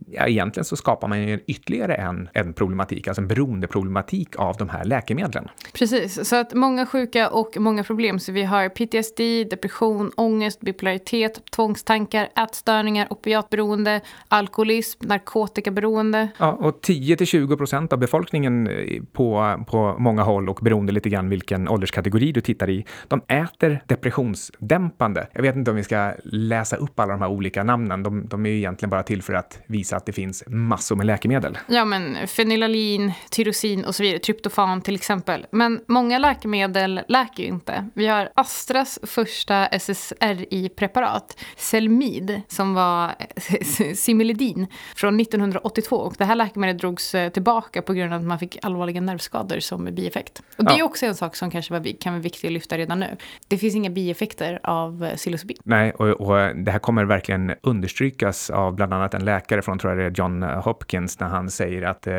ja, 0.06 0.26
egentligen 0.26 0.64
så 0.64 0.76
skapar 0.76 1.08
man 1.08 1.28
ju 1.28 1.40
ytterligare 1.46 1.94
en, 1.94 2.28
en 2.32 2.52
problematik, 2.52 3.08
alltså 3.08 3.22
en 3.22 3.28
beroendeproblematik 3.28 4.36
av 4.36 4.56
de 4.56 4.68
här 4.68 4.84
läkemedlen. 4.84 5.48
Precis, 5.72 6.28
så 6.28 6.36
att 6.36 6.54
många 6.54 6.86
sjuka 6.86 7.28
och 7.28 7.56
många 7.58 7.84
problem. 7.84 8.18
Så 8.18 8.32
vi 8.32 8.42
har 8.42 8.68
PTSD, 8.68 9.50
depression, 9.50 10.10
ångest, 10.16 10.60
bipolaritet, 10.60 11.50
tvångstankar, 11.50 12.28
ätstörningar, 12.36 13.06
opiatberoende, 13.10 14.00
alkoholism, 14.28 15.08
narkotikaberoende. 15.08 16.28
Ja, 16.38 16.52
och 16.52 16.80
10 16.80 17.16
till 17.16 17.26
20 17.26 17.56
procent 17.56 17.92
av 17.92 17.98
befolkningen 17.98 18.68
på, 19.12 19.64
på 19.68 19.96
många 19.98 20.22
håll 20.22 20.48
och 20.48 20.58
beroende 20.62 20.92
lite 20.92 21.08
grann 21.08 21.28
vilken 21.34 21.68
ålderskategori 21.68 22.32
du 22.32 22.40
tittar 22.40 22.70
i, 22.70 22.84
de 23.08 23.22
äter 23.28 23.82
depressionsdämpande. 23.86 25.26
Jag 25.32 25.42
vet 25.42 25.56
inte 25.56 25.70
om 25.70 25.76
vi 25.76 25.84
ska 25.84 26.12
läsa 26.24 26.76
upp 26.76 27.00
alla 27.00 27.12
de 27.12 27.20
här 27.20 27.28
olika 27.28 27.64
namnen. 27.64 28.02
De, 28.02 28.28
de 28.28 28.46
är 28.46 28.50
ju 28.50 28.56
egentligen 28.56 28.90
bara 28.90 29.02
till 29.02 29.22
för 29.22 29.32
att 29.34 29.58
visa 29.66 29.96
att 29.96 30.06
det 30.06 30.12
finns 30.12 30.44
massor 30.46 30.96
med 30.96 31.06
läkemedel. 31.06 31.58
Ja, 31.66 31.84
men 31.84 32.26
fenylalin, 32.26 33.12
tyrosin 33.30 33.84
och 33.84 33.94
så 33.94 34.02
vidare, 34.02 34.18
tryptofan 34.18 34.80
till 34.80 34.94
exempel. 34.94 35.46
Men 35.50 35.80
många 35.88 36.18
läkemedel 36.18 37.00
läker 37.08 37.42
ju 37.42 37.48
inte. 37.48 37.88
Vi 37.94 38.06
har 38.06 38.30
Astras 38.34 38.98
första 39.02 39.66
SSRI-preparat, 39.66 41.40
Selmid, 41.56 42.40
som 42.48 42.74
var 42.74 43.14
Similidin 43.94 44.66
från 44.96 45.20
1982. 45.20 45.96
Och 45.96 46.14
det 46.18 46.24
här 46.24 46.34
läkemedlet 46.34 46.78
drogs 46.78 47.14
eh, 47.14 47.28
tillbaka 47.28 47.82
på 47.82 47.92
grund 47.92 48.12
av 48.12 48.20
att 48.20 48.26
man 48.26 48.38
fick 48.38 48.58
allvarliga 48.62 49.00
nervskador 49.00 49.60
som 49.60 49.84
bieffekt. 49.84 50.42
Och 50.58 50.64
det 50.64 50.78
är 50.78 50.82
också 50.82 51.06
en 51.06 51.14
sak 51.14 51.23
sak 51.24 51.36
som 51.36 51.50
kanske 51.50 51.72
var, 51.72 52.00
kan 52.00 52.12
vara 52.12 52.22
viktig 52.22 52.48
att 52.48 52.52
lyfta 52.52 52.78
redan 52.78 53.00
nu. 53.00 53.16
Det 53.48 53.58
finns 53.58 53.74
inga 53.74 53.90
bieffekter 53.90 54.60
av 54.62 55.04
eh, 55.04 55.16
psilocybin. 55.16 55.56
Nej, 55.64 55.92
och, 55.92 56.08
och, 56.08 56.40
eh, 56.40 56.54
det 56.56 56.70
här 56.70 56.78
kommer 56.78 57.04
verkligen 57.04 57.54
understrykas 57.62 58.50
av 58.50 58.74
bland 58.74 58.94
annat 58.94 59.14
en 59.14 59.24
läkare 59.24 59.62
från, 59.62 59.78
tror 59.78 59.92
jag 59.92 59.98
det 59.98 60.04
är 60.04 60.22
John 60.22 60.42
eh, 60.42 60.62
Hopkins, 60.62 61.20
när 61.20 61.28
han 61.28 61.50
säger 61.50 61.82
att 61.82 62.06
eh, 62.06 62.14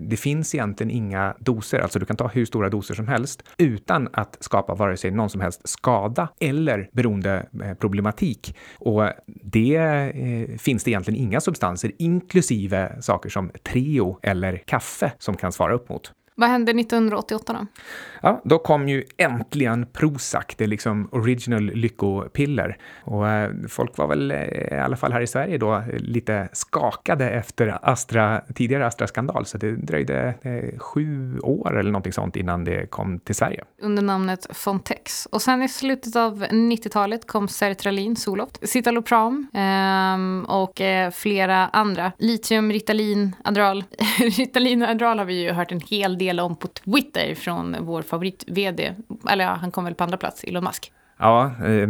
det 0.00 0.16
finns 0.16 0.54
egentligen 0.54 0.90
inga 0.90 1.34
doser, 1.38 1.80
alltså 1.80 1.98
du 1.98 2.06
kan 2.06 2.16
ta 2.16 2.28
hur 2.28 2.44
stora 2.44 2.68
doser 2.68 2.94
som 2.94 3.08
helst, 3.08 3.42
utan 3.58 4.08
att 4.12 4.36
skapa 4.40 4.74
vare 4.74 4.96
sig 4.96 5.10
någon 5.10 5.30
som 5.30 5.40
helst 5.40 5.68
skada 5.68 6.28
eller 6.40 6.88
beroendeproblematik. 6.92 8.56
Och 8.78 9.10
det 9.26 9.76
eh, 9.76 10.58
finns 10.58 10.84
det 10.84 10.90
egentligen 10.90 11.20
inga 11.20 11.40
substanser, 11.40 11.92
inklusive 11.98 13.02
saker 13.02 13.30
som 13.30 13.50
Treo 13.62 14.18
eller 14.22 14.56
kaffe, 14.56 15.12
som 15.18 15.36
kan 15.36 15.52
svara 15.52 15.74
upp 15.74 15.88
mot. 15.88 16.12
Vad 16.34 16.48
hände 16.48 16.70
1988 16.70 17.52
då? 17.52 17.66
Ja, 18.22 18.40
då 18.44 18.58
kom 18.58 18.88
ju 18.88 19.04
äntligen 19.16 19.86
Prozac, 19.92 20.44
det 20.56 20.66
liksom 20.66 21.08
original 21.12 21.62
lyckopiller. 21.62 22.76
Och 23.04 23.28
eh, 23.28 23.50
folk 23.68 23.98
var 23.98 24.06
väl, 24.06 24.30
eh, 24.30 24.38
i 24.76 24.80
alla 24.84 24.96
fall 24.96 25.12
här 25.12 25.20
i 25.20 25.26
Sverige 25.26 25.58
då, 25.58 25.82
lite 25.92 26.48
skakade 26.52 27.30
efter 27.30 27.78
Astra, 27.82 28.40
tidigare 28.54 28.86
Astra-skandal, 28.86 29.46
så 29.46 29.58
det 29.58 29.70
dröjde 29.72 30.34
eh, 30.42 30.78
sju 30.78 31.38
år 31.38 31.78
eller 31.78 31.90
någonting 31.90 32.12
sånt 32.12 32.36
innan 32.36 32.64
det 32.64 32.86
kom 32.90 33.18
till 33.18 33.34
Sverige. 33.34 33.64
Under 33.82 34.02
namnet 34.02 34.46
Fontex. 34.50 35.26
Och 35.26 35.42
sen 35.42 35.62
i 35.62 35.68
slutet 35.68 36.16
av 36.16 36.44
90-talet 36.44 37.26
kom 37.26 37.48
Sertralin, 37.48 38.16
Zoloft, 38.16 38.68
Citalopram 38.68 39.46
ehm, 39.54 40.44
och 40.48 40.80
flera 41.12 41.68
andra. 41.68 42.12
Litium, 42.18 42.72
Ritalin, 42.72 43.36
Adral. 43.44 43.84
Ritalin 44.18 44.82
och 44.82 44.88
Adral 44.88 45.18
har 45.18 45.26
vi 45.26 45.42
ju 45.42 45.52
hört 45.52 45.72
en 45.72 45.80
hel 45.80 46.18
del 46.18 46.29
om 46.38 46.56
på 46.56 46.68
Twitter 46.68 47.34
från 47.34 47.76
vår 47.80 48.02
favorit-VD, 48.02 48.94
eller 49.30 49.44
ja, 49.44 49.50
han 49.50 49.70
kom 49.70 49.84
väl 49.84 49.94
på 49.94 50.04
andra 50.04 50.16
plats, 50.16 50.44
Elon 50.44 50.64
Musk. 50.64 50.92
Ja, 51.18 51.52
eh, 51.66 51.88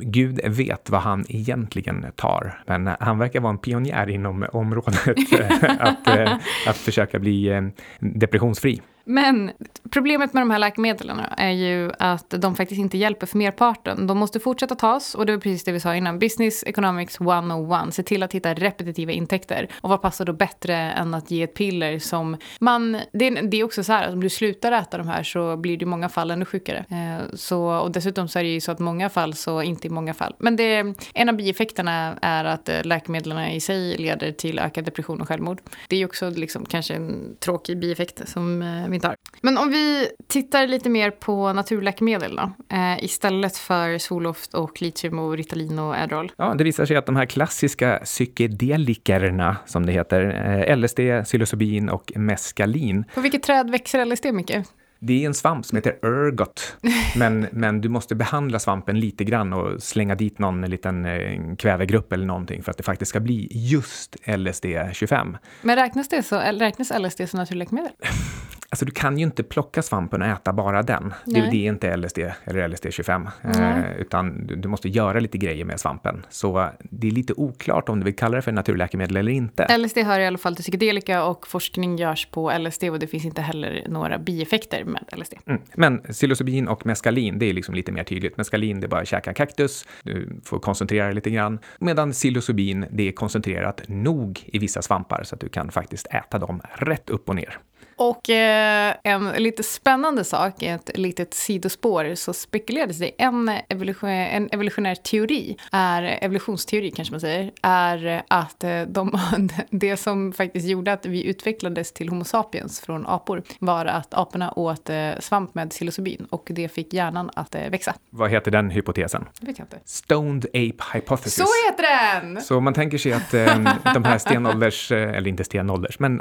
Gud 0.00 0.40
vet 0.44 0.90
vad 0.90 1.00
han 1.00 1.24
egentligen 1.28 2.06
tar, 2.16 2.62
men 2.66 2.90
han 3.00 3.18
verkar 3.18 3.40
vara 3.40 3.50
en 3.50 3.58
pionjär 3.58 4.10
inom 4.10 4.46
området 4.52 5.08
att, 5.08 5.32
eh, 5.32 5.70
att, 5.78 6.08
eh, 6.08 6.32
att 6.66 6.76
försöka 6.76 7.18
bli 7.18 7.50
ehm, 7.50 7.72
depressionsfri. 7.98 8.80
Men 9.08 9.50
problemet 9.90 10.32
med 10.32 10.42
de 10.42 10.50
här 10.50 10.58
läkemedlen 10.58 11.20
är 11.36 11.50
ju 11.50 11.92
att 11.98 12.30
de 12.30 12.56
faktiskt 12.56 12.78
inte 12.78 12.98
hjälper 12.98 13.26
för 13.26 13.38
merparten. 13.38 14.06
De 14.06 14.18
måste 14.18 14.40
fortsätta 14.40 14.74
tas 14.74 15.14
och 15.14 15.26
det 15.26 15.32
var 15.32 15.40
precis 15.40 15.64
det 15.64 15.72
vi 15.72 15.80
sa 15.80 15.94
innan. 15.94 16.18
Business 16.18 16.64
Economics 16.66 17.20
101. 17.20 17.94
Se 17.94 18.02
till 18.02 18.22
att 18.22 18.32
hitta 18.32 18.54
repetitiva 18.54 19.12
intäkter. 19.12 19.68
Och 19.80 19.90
vad 19.90 20.02
passar 20.02 20.24
då 20.24 20.32
bättre 20.32 20.74
än 20.76 21.14
att 21.14 21.30
ge 21.30 21.42
ett 21.42 21.54
piller 21.54 21.98
som 21.98 22.36
man... 22.60 23.00
Det 23.12 23.26
är, 23.26 23.42
det 23.42 23.56
är 23.56 23.64
också 23.64 23.84
så 23.84 23.92
här 23.92 24.08
att 24.08 24.12
om 24.12 24.20
du 24.20 24.30
slutar 24.30 24.72
äta 24.72 24.98
de 24.98 25.08
här 25.08 25.22
så 25.22 25.56
blir 25.56 25.76
du 25.76 25.82
i 25.82 25.86
många 25.86 26.08
fall 26.08 26.30
ännu 26.30 26.44
sjukare. 26.44 26.84
Eh, 26.90 27.34
så, 27.34 27.64
och 27.64 27.90
dessutom 27.90 28.28
så 28.28 28.38
är 28.38 28.42
det 28.42 28.50
ju 28.50 28.60
så 28.60 28.72
att 28.72 28.78
många 28.78 29.08
fall 29.08 29.34
så 29.34 29.62
inte 29.62 29.86
i 29.86 29.90
många 29.90 30.14
fall. 30.14 30.34
Men 30.38 30.56
det, 30.56 30.94
en 31.14 31.28
av 31.28 31.36
bieffekterna 31.36 32.18
är 32.22 32.44
att 32.44 32.68
eh, 32.68 32.84
läkemedlen 32.84 33.38
i 33.38 33.60
sig 33.60 33.96
leder 33.96 34.32
till 34.32 34.58
ökad 34.58 34.84
depression 34.84 35.20
och 35.20 35.28
självmord. 35.28 35.60
Det 35.88 35.96
är 35.96 36.00
ju 36.00 36.04
också 36.04 36.30
liksom 36.30 36.64
kanske 36.66 36.94
en 36.94 37.36
tråkig 37.40 37.78
bieffekt 37.78 38.28
som 38.28 38.62
eh, 38.62 38.88
vi 38.88 38.97
inte 38.98 39.08
har. 39.08 39.16
Men 39.40 39.58
om 39.58 39.70
vi 39.70 40.08
tittar 40.28 40.66
lite 40.66 40.90
mer 40.90 41.10
på 41.10 41.52
naturläkemedel 41.52 42.36
då, 42.36 42.76
eh, 42.76 43.04
istället 43.04 43.56
för 43.56 43.98
Zoloft 43.98 44.54
och 44.54 44.82
litium 44.82 45.18
och 45.18 45.36
Ritalin 45.36 45.78
och 45.78 45.94
Adderall. 45.94 46.32
Ja, 46.36 46.54
det 46.54 46.64
visar 46.64 46.86
sig 46.86 46.96
att 46.96 47.06
de 47.06 47.16
här 47.16 47.26
klassiska 47.26 48.00
psykedelikerna, 48.04 49.56
som 49.66 49.86
det 49.86 49.92
heter, 49.92 50.20
eh, 50.68 50.76
LSD, 50.76 51.00
psilocybin 51.24 51.88
och 51.88 52.12
meskalin. 52.16 53.04
På 53.14 53.20
vilket 53.20 53.42
träd 53.42 53.70
växer 53.70 54.04
LSD 54.04 54.32
mycket? 54.32 54.68
Det 55.00 55.22
är 55.22 55.26
en 55.26 55.34
svamp 55.34 55.66
som 55.66 55.76
heter 55.76 55.92
ergot, 56.02 56.76
men, 57.16 57.46
men 57.52 57.80
du 57.80 57.88
måste 57.88 58.14
behandla 58.14 58.58
svampen 58.58 59.00
lite 59.00 59.24
grann 59.24 59.52
och 59.52 59.82
slänga 59.82 60.14
dit 60.14 60.38
någon 60.38 60.62
liten 60.62 61.04
eh, 61.04 61.56
kvävegrupp 61.56 62.12
eller 62.12 62.26
någonting 62.26 62.62
för 62.62 62.70
att 62.70 62.76
det 62.76 62.82
faktiskt 62.82 63.08
ska 63.08 63.20
bli 63.20 63.48
just 63.50 64.16
LSD-25. 64.24 65.36
Men 65.62 65.76
räknas, 65.76 66.08
det 66.08 66.22
så, 66.22 66.38
räknas 66.38 66.92
LSD 66.98 67.28
som 67.28 67.38
naturläkemedel? 67.38 67.92
Alltså 68.70 68.84
du 68.84 68.92
kan 68.92 69.18
ju 69.18 69.24
inte 69.24 69.42
plocka 69.42 69.82
svampen 69.82 70.22
och 70.22 70.28
äta 70.28 70.52
bara 70.52 70.82
den. 70.82 71.14
Det, 71.24 71.40
det, 71.40 71.66
är 71.66 71.68
inte 71.68 71.96
LSD 71.96 72.18
eller 72.18 72.68
LSD-25, 72.68 73.28
eh, 73.44 74.00
utan 74.00 74.46
du, 74.46 74.68
måste 74.68 74.88
göra 74.88 75.20
lite 75.20 75.38
grejer 75.38 75.64
med 75.64 75.80
svampen. 75.80 76.26
Så 76.28 76.70
det 76.80 77.06
är 77.06 77.10
lite 77.10 77.32
oklart 77.36 77.88
om 77.88 77.98
du 77.98 78.04
vill 78.04 78.16
kalla 78.16 78.36
det 78.36 78.42
för 78.42 78.52
naturläkemedel 78.52 79.16
eller 79.16 79.32
inte. 79.32 79.78
LSD 79.78 79.98
hör 79.98 80.20
i 80.20 80.26
alla 80.26 80.38
fall 80.38 80.56
till 80.56 80.62
psykedelika 80.62 81.24
och 81.24 81.46
forskning 81.46 81.96
görs 81.96 82.26
på 82.26 82.52
LSD 82.58 82.84
och 82.84 82.98
det 82.98 83.06
finns 83.06 83.24
inte 83.24 83.42
heller 83.42 83.84
några 83.88 84.18
bieffekter 84.18 84.84
med 84.84 85.04
LSD. 85.16 85.34
Mm. 85.46 85.62
Men 85.74 85.98
psilocybin 85.98 86.68
och 86.68 86.86
meskalin, 86.86 87.38
det 87.38 87.46
är 87.46 87.52
liksom 87.52 87.74
lite 87.74 87.92
mer 87.92 88.04
tydligt. 88.04 88.36
Meskalin, 88.36 88.80
det 88.80 88.86
är 88.86 88.88
bara 88.88 89.00
att 89.00 89.08
käka 89.08 89.34
kaktus, 89.34 89.86
du 90.02 90.40
får 90.44 90.58
koncentrera 90.58 91.04
dig 91.04 91.14
lite 91.14 91.30
grann. 91.30 91.58
Medan 91.78 92.12
psilocybin, 92.12 92.86
det 92.90 93.08
är 93.08 93.12
koncentrerat 93.12 93.82
nog 93.88 94.40
i 94.46 94.58
vissa 94.58 94.82
svampar 94.82 95.22
så 95.24 95.34
att 95.34 95.40
du 95.40 95.48
kan 95.48 95.70
faktiskt 95.70 96.06
äta 96.06 96.38
dem 96.38 96.60
rätt 96.74 97.10
upp 97.10 97.28
och 97.28 97.36
ner. 97.36 97.58
Och 97.98 98.30
eh, 98.30 98.94
en 99.04 99.28
lite 99.28 99.62
spännande 99.62 100.24
sak, 100.24 100.62
ett 100.62 100.90
litet 100.94 101.34
sidospår, 101.34 102.14
så 102.14 102.32
spekulerades 102.32 102.98
det 102.98 103.10
en, 103.18 103.50
evolution, 103.68 104.10
en 104.10 104.48
evolutionär 104.52 104.94
teori, 104.94 105.56
är, 105.72 106.02
evolutionsteori 106.02 106.90
kanske 106.90 107.12
man 107.12 107.20
säger, 107.20 107.52
är 107.62 108.22
att 108.28 108.64
eh, 108.64 108.82
de, 108.82 109.18
det 109.70 109.96
som 109.96 110.32
faktiskt 110.32 110.68
gjorde 110.68 110.92
att 110.92 111.06
vi 111.06 111.24
utvecklades 111.24 111.92
till 111.92 112.08
Homo 112.08 112.24
sapiens 112.24 112.80
från 112.80 113.06
apor 113.06 113.42
var 113.58 113.86
att 113.86 114.14
aporna 114.14 114.52
åt 114.52 114.90
eh, 114.90 115.10
svamp 115.20 115.54
med 115.54 115.70
psilocybin 115.70 116.26
och 116.30 116.48
det 116.50 116.68
fick 116.68 116.94
hjärnan 116.94 117.30
att 117.34 117.54
eh, 117.54 117.70
växa. 117.70 117.94
Vad 118.10 118.30
heter 118.30 118.50
den 118.50 118.70
hypotesen? 118.70 119.24
Det 119.40 119.46
vet 119.46 119.58
jag 119.58 119.64
inte. 119.64 119.78
Stoned 119.84 120.44
Ape 120.44 120.84
Hypothesis. 120.92 121.34
Så 121.34 121.70
heter 121.70 122.22
den! 122.22 122.42
Så 122.42 122.60
man 122.60 122.74
tänker 122.74 122.98
sig 122.98 123.12
att 123.12 123.34
eh, 123.34 123.58
de 123.94 124.04
här 124.04 124.18
stenålders, 124.18 124.92
eller 124.92 125.28
inte 125.28 125.44
stenålders, 125.44 125.98
men 125.98 126.20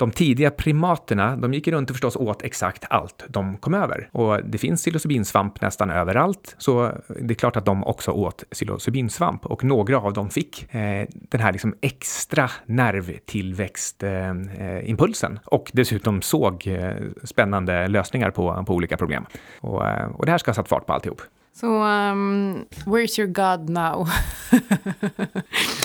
de 0.00 0.10
tidiga 0.10 0.50
primaterna, 0.50 1.36
de 1.36 1.54
gick 1.54 1.68
runt 1.68 1.90
och 1.90 1.96
förstås 1.96 2.16
åt 2.16 2.42
exakt 2.42 2.84
allt 2.90 3.24
de 3.28 3.56
kom 3.56 3.74
över. 3.74 4.08
Och 4.12 4.44
det 4.44 4.58
finns 4.58 4.82
psilocybinsvamp 4.82 5.60
nästan 5.60 5.90
överallt, 5.90 6.54
så 6.58 6.92
det 7.08 7.32
är 7.32 7.34
klart 7.34 7.56
att 7.56 7.64
de 7.64 7.84
också 7.84 8.10
åt 8.10 8.44
psilocybinsvamp. 8.50 9.46
Och 9.46 9.64
några 9.64 9.98
av 9.98 10.12
dem 10.12 10.30
fick 10.30 10.74
eh, 10.74 11.06
den 11.12 11.40
här 11.40 11.52
liksom 11.52 11.74
extra 11.80 12.50
nervtillväxtimpulsen 12.66 15.32
eh, 15.32 15.38
och 15.44 15.70
dessutom 15.74 16.22
såg 16.22 16.66
eh, 16.66 16.94
spännande 17.24 17.88
lösningar 17.88 18.30
på, 18.30 18.64
på 18.66 18.74
olika 18.74 18.96
problem. 18.96 19.26
Och, 19.60 19.88
eh, 19.88 20.10
och 20.10 20.26
det 20.26 20.32
här 20.32 20.38
ska 20.38 20.50
ha 20.50 20.54
satt 20.54 20.68
fart 20.68 20.86
på 20.86 20.92
alltihop. 20.92 21.22
Så, 21.52 21.66
um, 21.66 22.66
where's 22.84 23.20
your 23.20 23.28
God 23.28 23.68
now? 23.68 24.08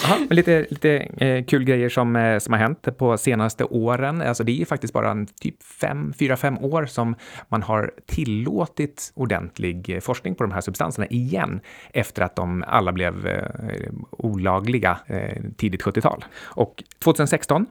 Aha, 0.03 0.17
lite 0.29 0.65
lite 0.69 0.91
eh, 1.17 1.45
kul 1.45 1.63
grejer 1.63 1.89
som, 1.89 2.15
eh, 2.15 2.39
som 2.39 2.53
har 2.53 2.59
hänt 2.59 2.97
på 2.97 3.17
senaste 3.17 3.63
åren. 3.63 4.21
Alltså 4.21 4.43
det 4.43 4.51
är 4.51 4.55
ju 4.55 4.65
faktiskt 4.65 4.93
bara 4.93 5.11
en 5.11 5.27
typ 5.27 5.63
fem, 5.63 6.13
fyra, 6.19 6.37
fem 6.37 6.57
år 6.57 6.85
som 6.85 7.15
man 7.49 7.63
har 7.63 7.91
tillåtit 8.05 9.11
ordentlig 9.15 9.89
eh, 9.89 9.99
forskning 9.99 10.35
på 10.35 10.43
de 10.43 10.51
här 10.51 10.61
substanserna 10.61 11.07
igen 11.07 11.59
efter 11.93 12.21
att 12.21 12.35
de 12.35 12.63
alla 12.67 12.91
blev 12.91 13.27
eh, 13.27 13.91
olagliga 14.11 14.99
eh, 15.07 15.41
tidigt 15.57 15.83
70-tal. 15.83 16.25
Och 16.43 16.83
2016, 17.03 17.65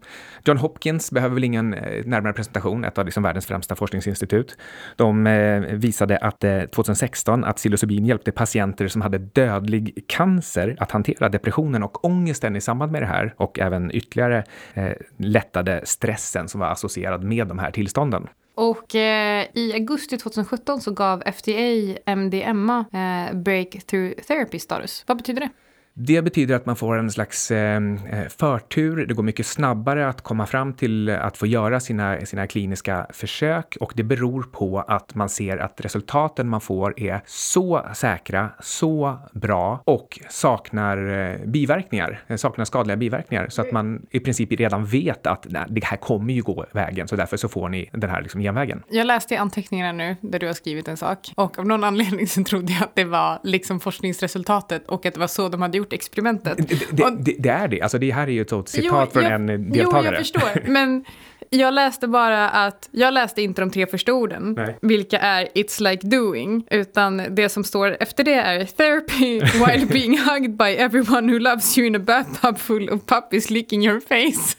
John 0.45 0.59
Hopkins 0.59 1.11
behöver 1.11 1.35
väl 1.35 1.45
ingen 1.45 1.75
eh, 1.75 2.05
närmare 2.07 2.33
presentation, 2.33 2.85
ett 2.85 2.99
av 2.99 3.05
liksom 3.05 3.23
världens 3.23 3.47
främsta 3.47 3.77
forskningsinstitut. 3.77 4.57
De 4.97 5.27
eh, 5.27 5.61
visade 5.61 6.19
att 6.19 6.45
eh, 6.45 6.61
2016 6.61 7.45
att 7.45 7.57
psilocybin 7.57 8.07
hjälpte 8.07 8.33
patienter 8.33 8.89
som 8.89 9.03
hade 9.03 9.19
dödlig 9.19 10.05
cancer 10.07 10.77
att 10.79 10.91
hantera 10.91 11.04
depressionen 11.19 11.83
och 11.83 12.05
ångesten 12.05 12.57
i 12.57 12.61
samband 12.61 12.93
med 12.93 13.03
det 13.03 13.07
här 13.07 13.35
och 13.37 13.59
även 13.59 13.91
ytterligare 13.95 14.45
eh, 14.75 14.93
lättade 15.17 15.81
stressen 15.85 16.49
som 16.49 16.61
var 16.61 16.69
associerad 16.69 17.25
med 17.25 17.47
de 17.47 17.59
här 17.59 17.71
tillstånden. 17.71 18.29
Och 18.55 18.95
eh, 18.95 19.47
i 19.55 19.73
augusti 19.75 20.19
2017 20.19 20.81
så 20.81 20.91
gav 20.91 21.23
FDA 21.27 22.15
MDMA 22.17 22.85
eh, 22.93 23.37
breakthrough 23.37 24.15
therapy 24.15 24.59
status. 24.59 25.05
Vad 25.07 25.17
betyder 25.17 25.41
det? 25.41 25.49
Det 25.97 26.23
betyder 26.23 26.55
att 26.55 26.67
man 26.67 26.77
får 26.77 26.99
en 26.99 27.11
slags 27.11 27.51
ehm, 27.51 27.99
eh, 28.11 28.29
förtur. 28.29 29.07
Det 29.07 29.15
går 29.15 29.23
mycket 29.23 29.47
snabbare 29.47 30.09
att 30.09 30.21
komma 30.21 30.47
fram 30.47 30.73
till 30.73 31.11
att 31.11 31.37
få 31.37 31.47
göra 31.47 31.81
sina, 31.81 32.27
sina 32.27 32.47
kliniska 32.47 33.07
försök 33.11 33.77
och 33.81 33.93
det 33.97 34.03
beror 34.03 34.43
på 34.43 34.81
att 34.81 35.15
man 35.15 35.29
ser 35.29 35.57
att 35.57 35.81
resultaten 35.81 36.49
man 36.49 36.61
får 36.61 37.01
är 37.01 37.21
så 37.27 37.87
säkra, 37.95 38.51
så 38.61 39.19
bra 39.33 39.83
och 39.85 40.21
saknar 40.29 41.31
eh, 41.31 41.47
biverkningar, 41.47 42.23
eh, 42.27 42.37
saknar 42.37 42.65
skadliga 42.65 42.97
biverkningar 42.97 43.49
så 43.49 43.63
att 43.63 43.73
man 43.73 44.07
i 44.11 44.21
princip 44.21 44.53
redan 44.53 44.85
vet 44.85 45.27
att 45.27 45.47
nej, 45.51 45.65
det 45.69 45.85
här 45.85 45.97
kommer 45.97 46.35
ju 46.35 46.43
gå 46.43 46.67
vägen 46.73 47.09
så 47.09 47.17
därför 47.17 47.37
så 47.37 47.49
får 47.49 47.69
ni 47.69 47.91
den 47.93 48.11
här 48.11 48.23
liksom 48.23 48.41
genvägen. 48.41 48.83
Jag 48.91 49.07
läste 49.07 49.35
i 49.35 49.37
anteckningarna 49.37 49.93
nu 49.93 50.17
där 50.21 50.39
du 50.39 50.47
har 50.47 50.55
skrivit 50.55 50.89
en 50.89 50.97
sak 50.97 51.33
och 51.35 51.59
av 51.59 51.67
någon 51.67 51.85
anledning 51.85 52.27
så 52.29 52.45
trodde 52.45 52.73
jag 52.73 52.83
att 52.83 52.95
det 52.95 53.05
var 53.05 53.39
liksom 53.43 53.81
forskningsresultatet 53.81 54.87
och 54.87 55.07
att 55.07 55.15
det 55.15 55.21
var 55.21 55.27
så 55.27 55.49
de 55.49 55.63
hade 55.63 55.79
gjort 55.79 55.84
gjort 55.85 55.93
experimentet. 55.93 56.69
Det, 56.69 56.97
det, 56.97 57.11
det, 57.19 57.35
det 57.39 57.49
är 57.49 57.69
det, 57.69 57.81
alltså 57.81 57.99
det 57.99 58.11
här 58.11 58.27
är 58.27 58.33
ju 58.33 58.43
ett 58.43 58.69
citat 58.69 59.09
jo, 59.09 59.13
från 59.13 59.23
jag, 59.23 59.33
en 59.33 59.47
deltagare. 59.47 60.05
Jo, 60.05 60.05
jag 60.05 60.17
förstår, 60.19 60.63
men 60.71 61.05
Jag 61.51 61.75
läste 61.75 62.09
bara 62.09 62.49
att, 62.49 62.89
jag 62.91 63.15
läste 63.15 63.43
inte 63.43 63.63
de 63.63 63.71
tre 63.71 63.87
första 63.87 64.13
orden, 64.13 64.55
Nej. 64.57 64.79
vilka 64.83 65.19
är 65.19 65.49
It's 65.55 65.91
like 65.91 66.07
doing, 66.07 66.67
utan 66.71 67.23
det 67.31 67.49
som 67.49 67.65
står 67.65 67.97
efter 68.01 68.25
det 68.25 68.35
är 68.35 68.65
Therapy 68.65 69.41
while 69.67 69.87
being 69.87 70.19
hugged 70.19 70.57
by 70.57 70.65
everyone 70.65 71.33
who 71.33 71.39
loves 71.39 71.79
you 71.79 71.87
in 71.87 71.97
a 71.97 71.99
bathtub 71.99 72.59
full 72.59 72.91
of 72.91 73.07
puppies 73.07 73.51
licking 73.51 73.87
your 73.87 74.01
face. 74.01 74.57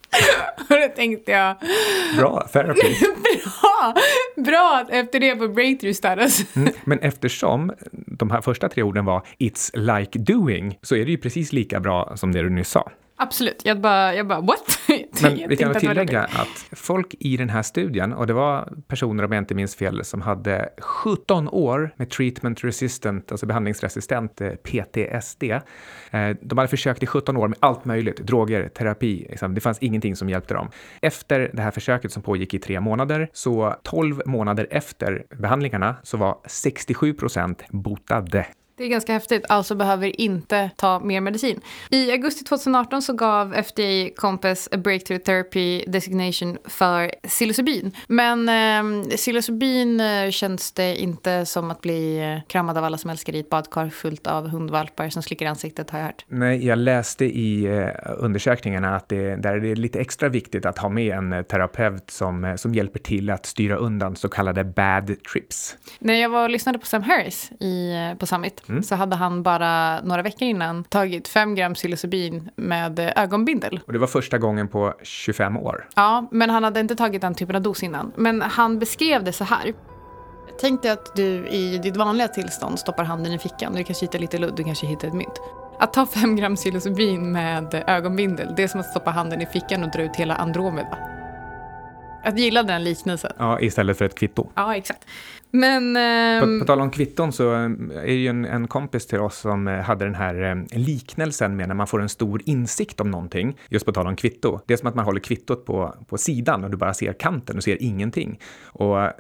Och 0.70 0.75
då 0.75 0.88
tänkte 0.96 1.32
jag, 1.32 1.55
Bra, 2.17 2.48
therapy. 2.53 2.96
bra, 3.62 3.94
bra 4.36 4.82
att 4.84 4.89
efter 4.89 5.20
det 5.20 5.36
på 5.36 5.48
breakthrough 5.48 5.94
status. 5.94 6.55
Mm. 6.55 6.74
Men 6.84 7.00
eftersom 7.00 7.72
de 8.17 8.31
här 8.31 8.41
första 8.41 8.69
tre 8.69 8.84
orden 8.84 9.05
var 9.05 9.25
It's 9.39 9.98
like 9.98 10.19
doing, 10.19 10.77
så 10.81 10.95
är 10.95 11.05
det 11.05 11.12
ju 11.12 11.17
precis 11.17 11.53
lika 11.53 11.79
bra 11.79 12.13
som 12.15 12.31
det 12.31 12.41
du 12.41 12.50
nyss 12.50 12.69
sa. 12.69 12.91
Absolut, 13.17 13.62
jag 13.65 13.81
bara, 13.81 14.15
jag 14.15 14.27
bara 14.27 14.41
what? 14.41 14.79
Men 15.22 15.50
vi 15.50 15.57
kan 15.57 15.67
väl 15.67 15.77
att 15.77 15.81
tillägga 15.81 16.22
det. 16.22 16.27
att 16.27 16.65
folk 16.72 17.15
i 17.19 17.38
den 17.38 17.50
här 17.50 17.62
studien, 17.62 18.13
och 18.13 18.27
det 18.27 18.34
var 18.34 18.74
personer 18.88 19.24
om 19.24 19.31
jag 19.31 19.41
inte 19.41 19.55
minns 19.55 19.75
fel, 19.75 20.05
som 20.05 20.22
hade 20.22 20.69
17 20.77 21.50
år 21.50 21.93
med 21.95 22.10
treatment 22.10 22.63
resistant, 22.63 23.31
alltså 23.31 23.45
behandlingsresistent 23.45 24.41
eh, 24.41 24.50
PTSD. 24.50 25.43
Eh, 25.43 26.29
De 26.41 26.57
hade 26.57 26.67
försökt 26.67 27.03
i 27.03 27.05
17 27.07 27.38
år 27.38 27.48
med 27.48 27.57
allt 27.62 27.86
möjligt, 27.86 28.17
droger, 28.17 28.67
terapi, 28.67 29.27
liksom. 29.29 29.55
det 29.55 29.62
fanns 29.62 29.79
ingenting 29.79 30.15
som 30.15 30.29
hjälpte 30.29 30.53
dem. 30.53 30.69
Efter 31.01 31.51
det 31.53 31.62
här 31.62 31.72
försöket 31.72 32.12
som 32.12 32.22
pågick 32.24 32.53
i 32.53 32.60
tre 32.60 32.79
månader, 32.79 33.29
så 33.34 33.75
12 33.84 34.22
månader 34.25 34.67
efter 34.72 35.25
behandlingarna 35.39 35.95
så 36.03 36.17
var 36.17 36.38
67 36.45 37.13
procent 37.13 37.63
botade. 37.69 38.45
Det 38.77 38.84
är 38.84 38.88
ganska 38.88 39.13
häftigt, 39.13 39.46
alltså 39.50 39.75
behöver 39.75 40.22
inte 40.22 40.70
ta 40.75 41.00
mer 41.00 41.22
medicin. 41.22 41.62
I 41.89 42.12
augusti 42.12 42.44
2018 42.44 43.01
så 43.01 43.13
gav 43.13 43.53
FDA 43.53 44.10
Compass 44.15 44.70
a 44.72 44.77
breakthrough 44.77 45.24
therapy 45.24 45.84
designation 45.88 46.58
för 46.65 47.12
psilocybin. 47.27 47.91
Men 48.08 48.50
eh, 48.50 49.10
psilocybin 49.15 50.00
eh, 50.00 50.29
känns 50.29 50.72
det 50.72 50.96
inte 50.96 51.46
som 51.46 51.72
att 51.72 51.82
bli 51.82 52.17
eh, 52.20 52.48
kramad 52.48 52.77
av 52.77 52.84
alla 52.84 52.98
som 52.98 53.10
älskar 53.10 53.36
i 53.36 53.39
ett 53.39 53.50
badkar 53.50 53.89
fullt 53.89 54.27
av 54.27 54.48
hundvalpar 54.48 55.10
som 55.10 55.24
slickar 55.24 55.46
ansiktet 55.46 55.89
har 55.89 56.00
jag 56.00 56.05
hört. 56.05 56.25
Nej, 56.27 56.65
jag 56.65 56.77
läste 56.77 57.25
i 57.25 57.65
eh, 57.65 57.89
undersökningarna 58.17 58.96
att 58.96 59.10
det, 59.10 59.36
där 59.36 59.53
är 59.53 59.60
det 59.60 59.75
lite 59.75 60.00
extra 60.00 60.29
viktigt 60.29 60.65
att 60.65 60.77
ha 60.77 60.89
med 60.89 61.17
en 61.17 61.34
eh, 61.34 61.41
terapeut 61.41 62.12
som, 62.12 62.44
eh, 62.44 62.55
som 62.55 62.75
hjälper 62.75 63.00
till 63.00 63.29
att 63.29 63.46
styra 63.46 63.75
undan 63.75 64.15
så 64.15 64.29
kallade 64.29 64.63
bad 64.63 65.24
trips. 65.34 65.77
När 66.00 66.13
jag 66.13 66.29
var 66.29 66.44
och 66.44 66.50
lyssnade 66.50 66.79
på 66.79 66.86
Sam 66.86 67.03
Harris 67.03 67.51
i, 67.51 67.94
på 68.20 68.25
Summit 68.25 68.64
så 68.84 68.95
hade 68.95 69.15
han 69.15 69.43
bara 69.43 70.01
några 70.01 70.22
veckor 70.22 70.48
innan 70.48 70.84
tagit 70.84 71.27
fem 71.27 71.55
gram 71.55 71.74
psilocybin 71.74 72.50
med 72.55 73.00
eh, 73.00 73.24
ögonbindel. 73.24 73.79
Och 73.88 73.93
det 73.93 74.00
var 74.00 74.07
första 74.07 74.38
gången 74.38 74.67
på 74.67 74.93
25 75.03 75.57
år. 75.57 75.88
Ja, 75.95 76.27
men 76.31 76.50
han 76.50 76.63
hade 76.63 76.79
inte 76.79 76.95
tagit 76.95 77.22
den 77.22 77.36
typen 77.36 77.55
av 77.55 77.62
dos 77.62 77.84
innan. 77.84 78.12
Men 78.15 78.41
han 78.41 78.79
beskrev 78.79 79.24
det 79.24 79.34
så 79.34 79.43
här. 79.43 79.74
Tänk 80.62 80.81
dig 80.81 80.91
att 80.91 81.15
du 81.15 81.48
i 81.48 81.77
ditt 81.84 81.98
vanliga 81.98 82.27
tillstånd 82.27 82.79
stoppar 82.79 83.03
handen 83.03 83.34
i 83.34 83.39
fickan. 83.39 83.74
Du 83.74 83.84
kanske 83.84 84.05
hittar 84.05 84.19
lite 84.19 84.38
ludd, 84.38 84.53
du 84.55 84.63
kanske 84.63 84.88
hittar 84.88 85.07
ett 85.07 85.13
mynt. 85.13 85.41
Att 85.79 85.93
ta 85.93 86.05
fem 86.05 86.36
gram 86.36 86.55
psilocybin 86.55 87.31
med 87.31 87.84
ögonbindel, 87.88 88.53
det 88.55 88.63
är 88.63 88.67
som 88.67 88.79
att 88.79 88.89
stoppa 88.89 89.12
handen 89.12 89.41
i 89.41 89.45
fickan 89.45 89.84
och 89.84 89.91
dra 89.91 90.01
ut 90.01 90.15
hela 90.15 90.36
Andromeda. 90.36 90.98
Jag 92.24 92.39
gillar 92.39 92.63
den 92.63 92.84
liknelsen. 92.84 93.31
Ja, 93.38 93.60
istället 93.60 93.98
för 93.98 94.05
ett 94.05 94.15
kvitto. 94.15 94.48
Ja, 94.55 94.75
exakt. 94.75 95.05
Men... 95.55 95.93
På, 96.39 96.45
ehm, 96.45 96.59
på 96.59 96.65
tal 96.65 96.81
om 96.81 96.91
kvitton 96.91 97.31
så 97.31 97.53
eh, 97.53 97.69
är 97.95 98.13
ju 98.13 98.27
en, 98.27 98.45
en 98.45 98.67
kompis 98.67 99.05
till 99.07 99.19
oss 99.19 99.38
som 99.38 99.67
eh, 99.67 99.79
hade 99.79 100.05
den 100.05 100.15
här 100.15 100.65
eh, 100.71 100.79
liknelsen 100.79 101.55
med 101.55 101.67
när 101.67 101.75
man 101.75 101.88
får 101.88 102.01
en 102.01 102.09
stor 102.09 102.41
insikt 102.45 103.01
om 103.01 103.12
någonting. 103.12 103.57
Just 103.69 103.85
på 103.85 103.91
tal 103.91 104.07
om 104.07 104.15
kvitto. 104.15 104.59
Det 104.65 104.74
är 104.74 104.77
som 104.77 104.88
att 104.88 104.95
man 104.95 105.05
håller 105.05 105.19
kvittot 105.19 105.65
på, 105.65 105.95
på 106.07 106.17
sidan 106.17 106.63
och 106.63 106.69
du 106.69 106.77
bara 106.77 106.93
ser 106.93 107.13
kanten 107.13 107.57
och 107.57 107.63
ser 107.63 107.83
ingenting. 107.83 108.39
Och 108.65 109.01
eh, 109.01 109.12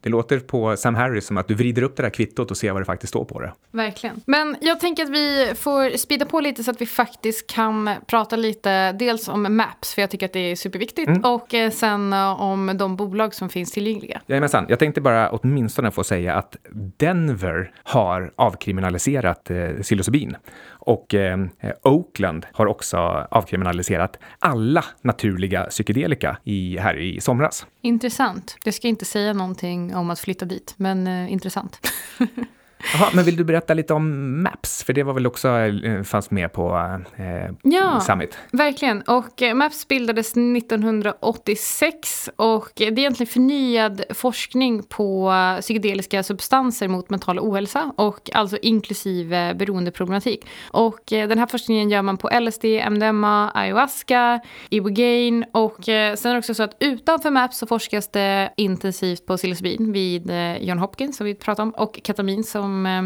det 0.00 0.08
låter 0.08 0.38
på 0.38 0.76
Sam 0.76 0.94
Harris 0.94 1.26
som 1.26 1.36
att 1.36 1.48
du 1.48 1.54
vrider 1.54 1.82
upp 1.82 1.96
det 1.96 2.02
där 2.02 2.10
kvittot 2.10 2.50
och 2.50 2.56
ser 2.56 2.72
vad 2.72 2.80
det 2.80 2.86
faktiskt 2.86 3.10
står 3.10 3.24
på 3.24 3.40
det. 3.40 3.52
Verkligen. 3.70 4.20
Men 4.26 4.56
jag 4.60 4.80
tänker 4.80 5.02
att 5.02 5.10
vi 5.10 5.52
får 5.56 5.96
speeda 5.96 6.24
på 6.24 6.40
lite 6.40 6.64
så 6.64 6.70
att 6.70 6.80
vi 6.80 6.86
faktiskt 6.86 7.50
kan 7.50 7.90
prata 8.06 8.36
lite 8.36 8.92
dels 8.92 9.28
om 9.28 9.56
Maps, 9.56 9.94
för 9.94 10.02
jag 10.02 10.10
tycker 10.10 10.26
att 10.26 10.32
det 10.32 10.50
är 10.50 10.56
superviktigt, 10.56 11.10
och 11.24 11.54
eh, 11.54 11.70
sen 11.70 12.12
om 12.12 12.72
de 12.78 12.96
bolag 12.96 13.34
som 13.34 13.48
finns 13.48 13.72
tillgängliga. 13.72 14.20
Jajamensan, 14.26 14.66
jag 14.68 14.78
tänkte 14.78 15.00
bara 15.00 15.30
åtminstone 15.30 15.67
få 15.90 16.04
säga 16.04 16.34
att 16.34 16.56
Denver 16.96 17.72
har 17.82 18.32
avkriminaliserat 18.36 19.50
eh, 19.50 19.68
psilocybin 19.82 20.36
och 20.68 21.14
eh, 21.14 21.38
Oakland 21.82 22.46
har 22.52 22.66
också 22.66 22.96
avkriminaliserat 23.30 24.18
alla 24.38 24.84
naturliga 25.02 25.64
psykedelika 25.64 26.36
i, 26.44 26.78
här 26.78 26.96
i 26.96 27.20
somras. 27.20 27.66
Intressant. 27.80 28.56
Det 28.64 28.72
ska 28.72 28.88
inte 28.88 29.04
säga 29.04 29.32
någonting 29.32 29.94
om 29.96 30.10
att 30.10 30.20
flytta 30.20 30.44
dit, 30.44 30.74
men 30.76 31.06
eh, 31.06 31.32
intressant. 31.32 31.80
Jaha, 32.94 33.10
men 33.14 33.24
vill 33.24 33.36
du 33.36 33.44
berätta 33.44 33.74
lite 33.74 33.94
om 33.94 34.42
Maps? 34.42 34.84
För 34.84 34.92
det 34.92 35.02
var 35.02 35.14
väl 35.14 35.26
också, 35.26 35.48
eh, 35.48 36.02
fanns 36.02 36.30
med 36.30 36.52
på 36.52 36.96
eh, 37.16 37.50
Ja. 37.62 38.00
Summit. 38.00 38.38
Verkligen. 38.52 39.02
Och 39.02 39.42
eh, 39.42 39.54
Maps 39.54 39.88
bildades 39.88 40.36
1986 40.36 42.30
och 42.36 42.68
det 42.76 42.84
är 42.84 42.98
egentligen 42.98 43.32
förnyad 43.32 44.02
forskning 44.10 44.82
på 44.82 45.30
eh, 45.30 45.60
psykedeliska 45.60 46.22
substanser 46.22 46.88
mot 46.88 47.10
mental 47.10 47.38
ohälsa 47.38 47.92
och 47.96 48.30
alltså 48.34 48.58
inklusive 48.62 49.54
beroendeproblematik. 49.54 50.46
Och 50.70 51.00
den 51.06 51.38
här 51.38 51.46
forskningen 51.46 51.90
gör 51.90 52.02
man 52.02 52.16
på 52.16 52.30
LSD, 52.40 52.64
MDMA, 52.90 53.50
ayahuasca, 53.54 54.40
ibogaine 54.70 55.44
och 55.52 55.84
sen 55.84 55.92
är 56.30 56.32
det 56.32 56.38
också 56.38 56.54
så 56.54 56.62
att 56.62 56.76
utanför 56.80 57.30
Maps 57.30 57.58
så 57.58 57.66
forskas 57.66 58.08
det 58.08 58.52
intensivt 58.56 59.26
på 59.26 59.36
psilocybin 59.36 59.92
vid 59.92 60.32
John 60.60 60.78
Hopkins 60.78 61.16
som 61.16 61.26
vi 61.26 61.34
pratade 61.34 61.62
om 61.62 61.70
och 61.74 62.00
ketamin 62.04 62.44
som, 62.44 62.67
eh, 62.86 63.02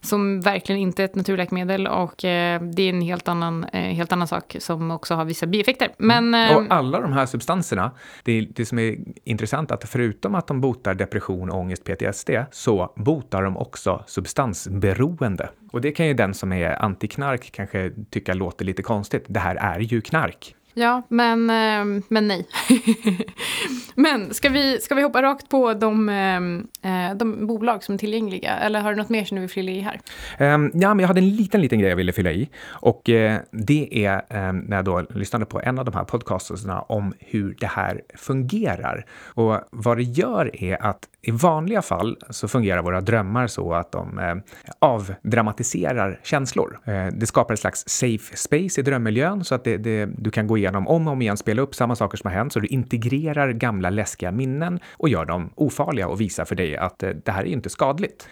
som 0.00 0.40
verkligen 0.40 0.80
inte 0.80 1.02
är 1.02 1.04
ett 1.04 1.14
naturläkemedel 1.14 1.86
och 1.86 2.24
eh, 2.24 2.62
det 2.62 2.82
är 2.82 2.88
en 2.90 3.02
helt 3.02 3.28
annan, 3.28 3.64
eh, 3.64 3.80
helt 3.80 4.12
annan 4.12 4.28
sak 4.28 4.56
som 4.58 4.90
också 4.90 5.14
har 5.14 5.24
vissa 5.24 5.46
bieffekter. 5.46 5.88
Men 5.98 6.34
eh, 6.34 6.56
Och 6.56 6.64
alla 6.70 7.00
de 7.00 7.12
här 7.12 7.26
substanserna, 7.26 7.90
det, 8.24 8.32
är, 8.32 8.46
det 8.50 8.66
som 8.66 8.78
är 8.78 8.96
intressant 9.24 9.70
att 9.70 9.88
förutom 9.88 10.34
att 10.34 10.46
de 10.46 10.60
botar 10.60 10.94
depression, 10.94 11.50
ångest, 11.50 11.84
PTSD, 11.84 12.30
så 12.50 12.92
botar 12.96 13.42
de 13.42 13.56
också 13.56 14.04
substansberoende. 14.06 15.48
Och 15.72 15.80
det 15.80 15.92
kan 15.92 16.06
ju 16.06 16.14
den 16.14 16.34
som 16.34 16.52
är 16.52 16.82
antiknark 16.82 17.50
kanske 17.52 17.90
tycka 18.10 18.34
låter 18.34 18.64
lite 18.64 18.82
konstigt. 18.82 19.24
Det 19.28 19.40
här 19.40 19.56
är 19.56 19.80
ju 19.80 20.00
knark. 20.00 20.54
Ja, 20.74 21.02
men, 21.08 21.50
eh, 21.50 22.02
men 22.08 22.28
nej. 22.28 22.46
men 23.94 24.34
ska 24.34 24.48
vi, 24.48 24.80
ska 24.80 24.94
vi 24.94 25.02
hoppa 25.02 25.22
rakt 25.22 25.48
på 25.48 25.74
de, 25.74 26.08
eh, 26.08 26.36
eh, 26.92 27.16
de 27.16 27.46
bolag 27.46 27.84
som 27.84 27.94
är 27.94 27.98
tillgängliga? 27.98 28.58
Eller 28.58 28.80
har 28.80 28.90
du 28.90 28.96
något 28.96 29.08
mer 29.08 29.24
som 29.24 29.34
du 29.34 29.40
vill 29.40 29.50
fylla 29.50 29.70
i 29.70 29.80
här? 29.80 30.00
Um, 30.54 30.70
ja, 30.74 30.94
men 30.94 30.98
jag 31.00 31.08
hade 31.08 31.20
en 31.20 31.36
liten, 31.36 31.60
liten 31.60 31.78
grej 31.78 31.88
jag 31.88 31.96
ville 31.96 32.12
fylla 32.12 32.32
i. 32.32 32.48
Och 32.68 33.02
det 33.50 34.06
är 34.06 34.22
ehm, 34.28 34.58
när 34.58 34.76
jag 34.76 34.84
då 34.84 35.06
lyssnade 35.10 35.46
på 35.46 35.60
en 35.60 35.78
av 35.78 35.84
de 35.84 35.94
här 35.94 36.04
podcasterna 36.04 36.80
om 36.80 37.12
hur 37.18 37.56
det 37.60 37.66
här 37.66 38.00
fungerar. 38.14 39.06
Och 39.24 39.60
vad 39.70 39.96
det 39.96 40.02
gör 40.02 40.64
är 40.64 40.82
att 40.82 41.08
i 41.22 41.30
vanliga 41.30 41.82
fall 41.82 42.16
så 42.30 42.48
fungerar 42.48 42.82
våra 42.82 43.00
drömmar 43.00 43.46
så 43.46 43.74
att 43.74 43.92
de 43.92 44.18
eh, 44.18 44.34
avdramatiserar 44.78 46.20
känslor. 46.22 46.80
Eh, 46.84 47.06
det 47.06 47.26
skapar 47.26 47.54
ett 47.54 47.60
slags 47.60 47.84
safe 47.88 48.36
space 48.36 48.80
i 48.80 48.84
drömmiljön 48.84 49.44
så 49.44 49.54
att 49.54 49.64
det, 49.64 49.76
det, 49.76 50.06
du 50.06 50.30
kan 50.30 50.46
gå 50.46 50.58
igenom 50.58 50.88
om 50.88 51.06
och 51.06 51.12
om 51.12 51.22
igen, 51.22 51.36
spela 51.36 51.62
upp 51.62 51.74
samma 51.74 51.96
saker 51.96 52.16
som 52.18 52.30
har 52.30 52.36
hänt, 52.36 52.52
så 52.52 52.60
du 52.60 52.66
integrerar 52.66 53.52
gamla 53.52 53.90
läskiga 53.90 54.32
minnen 54.32 54.80
och 54.92 55.08
gör 55.08 55.24
dem 55.24 55.50
ofarliga 55.54 56.08
och 56.08 56.20
visar 56.20 56.44
för 56.44 56.54
dig 56.54 56.76
att 56.76 57.02
eh, 57.02 57.10
det 57.10 57.32
här 57.32 57.42
är 57.42 57.46
inte 57.46 57.70
skadligt. 57.70 58.28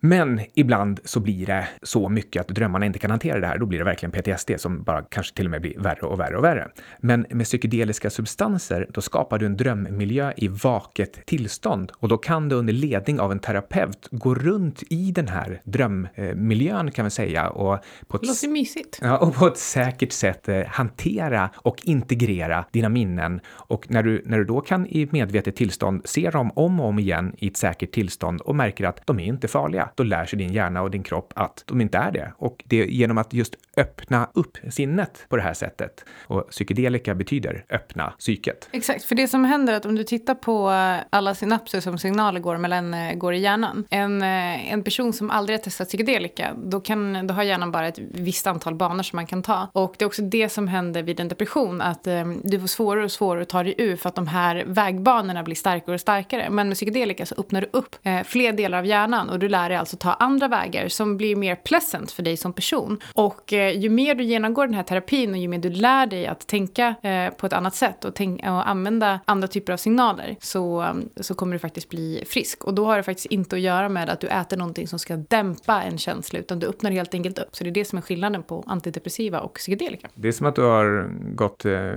Men 0.00 0.40
ibland 0.54 1.00
så 1.04 1.20
blir 1.20 1.46
det 1.46 1.68
så 1.82 2.08
mycket 2.08 2.40
att 2.40 2.48
drömmarna 2.48 2.86
inte 2.86 2.98
kan 2.98 3.10
hantera 3.10 3.40
det 3.40 3.46
här. 3.46 3.58
Då 3.58 3.66
blir 3.66 3.78
det 3.78 3.84
verkligen 3.84 4.12
PTSD 4.12 4.50
som 4.56 4.82
bara 4.82 5.02
kanske 5.02 5.36
till 5.36 5.44
och 5.44 5.50
med 5.50 5.60
blir 5.60 5.78
värre 5.78 6.00
och 6.00 6.20
värre 6.20 6.36
och 6.36 6.44
värre. 6.44 6.68
Men 7.00 7.26
med 7.30 7.46
psykedeliska 7.46 8.10
substanser, 8.10 8.86
då 8.90 9.00
skapar 9.00 9.38
du 9.38 9.46
en 9.46 9.56
drömmiljö 9.56 10.32
i 10.36 10.48
vaket 10.48 11.26
tillstånd 11.26 11.92
och 11.96 12.08
då 12.08 12.16
kan 12.16 12.48
du 12.48 12.56
under 12.56 12.72
ledning 12.72 13.20
av 13.20 13.32
en 13.32 13.38
terapeut 13.38 14.08
gå 14.10 14.34
runt 14.34 14.82
i 14.90 15.12
den 15.12 15.28
här 15.28 15.60
drömmiljön 15.64 16.90
kan 16.90 17.04
vi 17.04 17.10
säga 17.10 17.48
och 17.48 17.78
på 18.06 18.16
ett 18.16 18.26
låter 18.26 18.48
mysigt. 18.48 18.98
Ja, 19.02 19.18
och 19.18 19.34
på 19.34 19.46
ett 19.46 19.58
säkert 19.58 20.12
sätt 20.12 20.48
eh, 20.48 20.66
hantera 20.66 21.50
och 21.56 21.76
integrera 21.82 22.64
dina 22.72 22.88
minnen. 22.88 23.40
Och 23.48 23.90
när 23.90 24.02
du, 24.02 24.22
när 24.26 24.38
du 24.38 24.44
då 24.44 24.60
kan 24.60 24.86
i 24.86 25.08
medvetet 25.10 25.56
tillstånd 25.56 26.02
se 26.04 26.30
dem 26.30 26.50
om 26.54 26.80
och 26.80 26.86
om 26.86 26.98
igen 26.98 27.34
i 27.38 27.48
ett 27.48 27.56
säkert 27.56 27.92
tillstånd 27.92 28.40
och 28.40 28.56
märker 28.56 28.84
att 28.84 29.06
de 29.06 29.20
är 29.20 29.24
inte 29.24 29.48
farliga, 29.48 29.87
då 29.96 30.02
lär 30.02 30.26
sig 30.26 30.38
din 30.38 30.52
hjärna 30.52 30.82
och 30.82 30.90
din 30.90 31.02
kropp 31.02 31.32
att 31.36 31.64
de 31.66 31.80
inte 31.80 31.98
är 31.98 32.12
det. 32.12 32.32
Och 32.36 32.64
det 32.66 32.82
är 32.82 32.86
genom 32.86 33.18
att 33.18 33.32
just 33.32 33.54
öppna 33.76 34.28
upp 34.32 34.58
sinnet 34.70 35.26
på 35.28 35.36
det 35.36 35.42
här 35.42 35.54
sättet. 35.54 36.04
Och 36.26 36.48
psykedelika 36.50 37.14
betyder 37.14 37.64
öppna 37.70 38.12
psyket. 38.18 38.68
Exakt, 38.72 39.04
för 39.04 39.14
det 39.14 39.28
som 39.28 39.44
händer 39.44 39.72
är 39.72 39.76
att 39.76 39.86
om 39.86 39.94
du 39.94 40.04
tittar 40.04 40.34
på 40.34 40.70
eh, 40.70 41.06
alla 41.10 41.34
synapser 41.34 41.80
som 41.80 41.98
signaler 41.98 42.40
går, 42.40 42.56
mellan, 42.56 42.94
eh, 42.94 43.14
går 43.14 43.34
i 43.34 43.38
hjärnan. 43.38 43.84
En, 43.90 44.22
eh, 44.22 44.72
en 44.72 44.82
person 44.82 45.12
som 45.12 45.30
aldrig 45.30 45.58
har 45.58 45.62
testat 45.62 45.88
psykedelika, 45.88 46.54
då, 46.56 46.80
kan, 46.80 47.26
då 47.26 47.34
har 47.34 47.42
hjärnan 47.42 47.72
bara 47.72 47.88
ett 47.88 47.98
visst 47.98 48.46
antal 48.46 48.74
banor 48.74 49.02
som 49.02 49.16
man 49.16 49.26
kan 49.26 49.42
ta. 49.42 49.68
Och 49.72 49.94
det 49.98 50.04
är 50.04 50.06
också 50.06 50.22
det 50.22 50.48
som 50.48 50.68
händer 50.68 51.02
vid 51.02 51.20
en 51.20 51.28
depression, 51.28 51.80
att 51.80 52.06
eh, 52.06 52.26
du 52.42 52.60
får 52.60 52.66
svårare 52.66 53.04
och 53.04 53.12
svårare 53.12 53.42
att 53.42 53.48
ta 53.48 53.62
dig 53.62 53.74
ur 53.78 53.96
för 53.96 54.08
att 54.08 54.14
de 54.14 54.26
här 54.26 54.64
vägbanorna 54.66 55.42
blir 55.42 55.54
starkare 55.54 55.94
och 55.94 56.00
starkare. 56.00 56.50
Men 56.50 56.68
med 56.68 56.76
psykedelika 56.76 57.26
så 57.26 57.34
öppnar 57.38 57.60
du 57.60 57.68
upp 57.72 57.96
eh, 58.02 58.22
fler 58.22 58.52
delar 58.52 58.78
av 58.78 58.86
hjärnan 58.86 59.28
och 59.28 59.38
du 59.38 59.48
lär 59.48 59.68
dig 59.68 59.77
alltså 59.78 59.96
ta 59.96 60.12
andra 60.12 60.48
vägar 60.48 60.88
som 60.88 61.16
blir 61.16 61.36
mer 61.36 61.54
pleasant 61.54 62.12
för 62.12 62.22
dig 62.22 62.36
som 62.36 62.52
person. 62.52 63.00
Och 63.12 63.52
eh, 63.52 63.78
ju 63.78 63.88
mer 63.88 64.14
du 64.14 64.24
genomgår 64.24 64.66
den 64.66 64.74
här 64.74 64.82
terapin 64.82 65.30
och 65.30 65.38
ju 65.38 65.48
mer 65.48 65.58
du 65.58 65.70
lär 65.70 66.06
dig 66.06 66.26
att 66.26 66.46
tänka 66.46 66.94
eh, 67.02 67.30
på 67.34 67.46
ett 67.46 67.52
annat 67.52 67.74
sätt 67.74 68.04
och, 68.04 68.20
och 68.20 68.68
använda 68.68 69.20
andra 69.24 69.48
typer 69.48 69.72
av 69.72 69.76
signaler 69.76 70.36
så, 70.40 70.82
um, 70.82 71.08
så 71.16 71.34
kommer 71.34 71.52
du 71.52 71.58
faktiskt 71.58 71.88
bli 71.88 72.24
frisk. 72.26 72.64
Och 72.64 72.74
då 72.74 72.86
har 72.86 72.96
det 72.96 73.02
faktiskt 73.02 73.26
inte 73.26 73.56
att 73.56 73.62
göra 73.62 73.88
med 73.88 74.10
att 74.10 74.20
du 74.20 74.26
äter 74.26 74.56
någonting 74.56 74.88
som 74.88 74.98
ska 74.98 75.16
dämpa 75.16 75.82
en 75.82 75.98
känsla 75.98 76.38
utan 76.38 76.58
du 76.58 76.66
öppnar 76.66 76.90
helt 76.90 77.14
enkelt 77.14 77.38
upp. 77.38 77.56
Så 77.56 77.64
det 77.64 77.70
är 77.70 77.74
det 77.74 77.84
som 77.84 77.98
är 77.98 78.02
skillnaden 78.02 78.42
på 78.42 78.64
antidepressiva 78.66 79.40
och 79.40 79.54
psykedelika. 79.54 80.08
Det 80.14 80.28
är 80.28 80.32
som 80.32 80.46
att 80.46 80.56
du 80.56 80.62
har 80.62 81.10
gått 81.34 81.64
eh, 81.64 81.90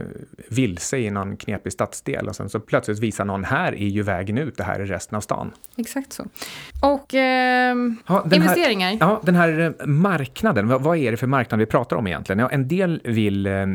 vilse 0.50 0.98
i 0.98 1.10
någon 1.10 1.38
knepig 1.38 1.74
stadsdel 1.74 2.28
och 2.28 2.36
sen 2.36 2.50
så 2.50 2.60
plötsligt 2.60 3.00
visar 3.00 3.26
någon 3.26 3.44
här 3.44 3.74
är 3.74 3.88
ju 3.88 4.04
vägen 4.04 4.38
ut, 4.38 4.58
det 4.58 4.64
här 4.64 4.80
är 4.80 4.86
resten 4.86 5.16
av 5.16 5.22
stan. 5.22 5.52
Exakt 5.78 6.14
så. 6.14 6.26
Och 6.82 7.14
eh, 7.14 7.71
ja, 8.08 8.26
investeringar. 8.32 8.90
Här, 8.90 8.98
ja, 9.00 9.22
den 9.24 9.36
här 9.36 9.60
eh, 9.60 9.88
marknaden, 9.88 10.68
vad, 10.68 10.82
vad, 10.82 10.98
är 10.98 11.12
det 11.12 11.18
för 11.18 11.28
marknad 11.28 11.60
vi 11.60 11.66
pratar 11.66 11.96
om 11.96 12.08
egentligen? 12.08 12.40
Ja, 12.40 12.50
en 12.50 12.68
del 12.68 13.02
vill 13.04 13.46
eh, 13.46 13.66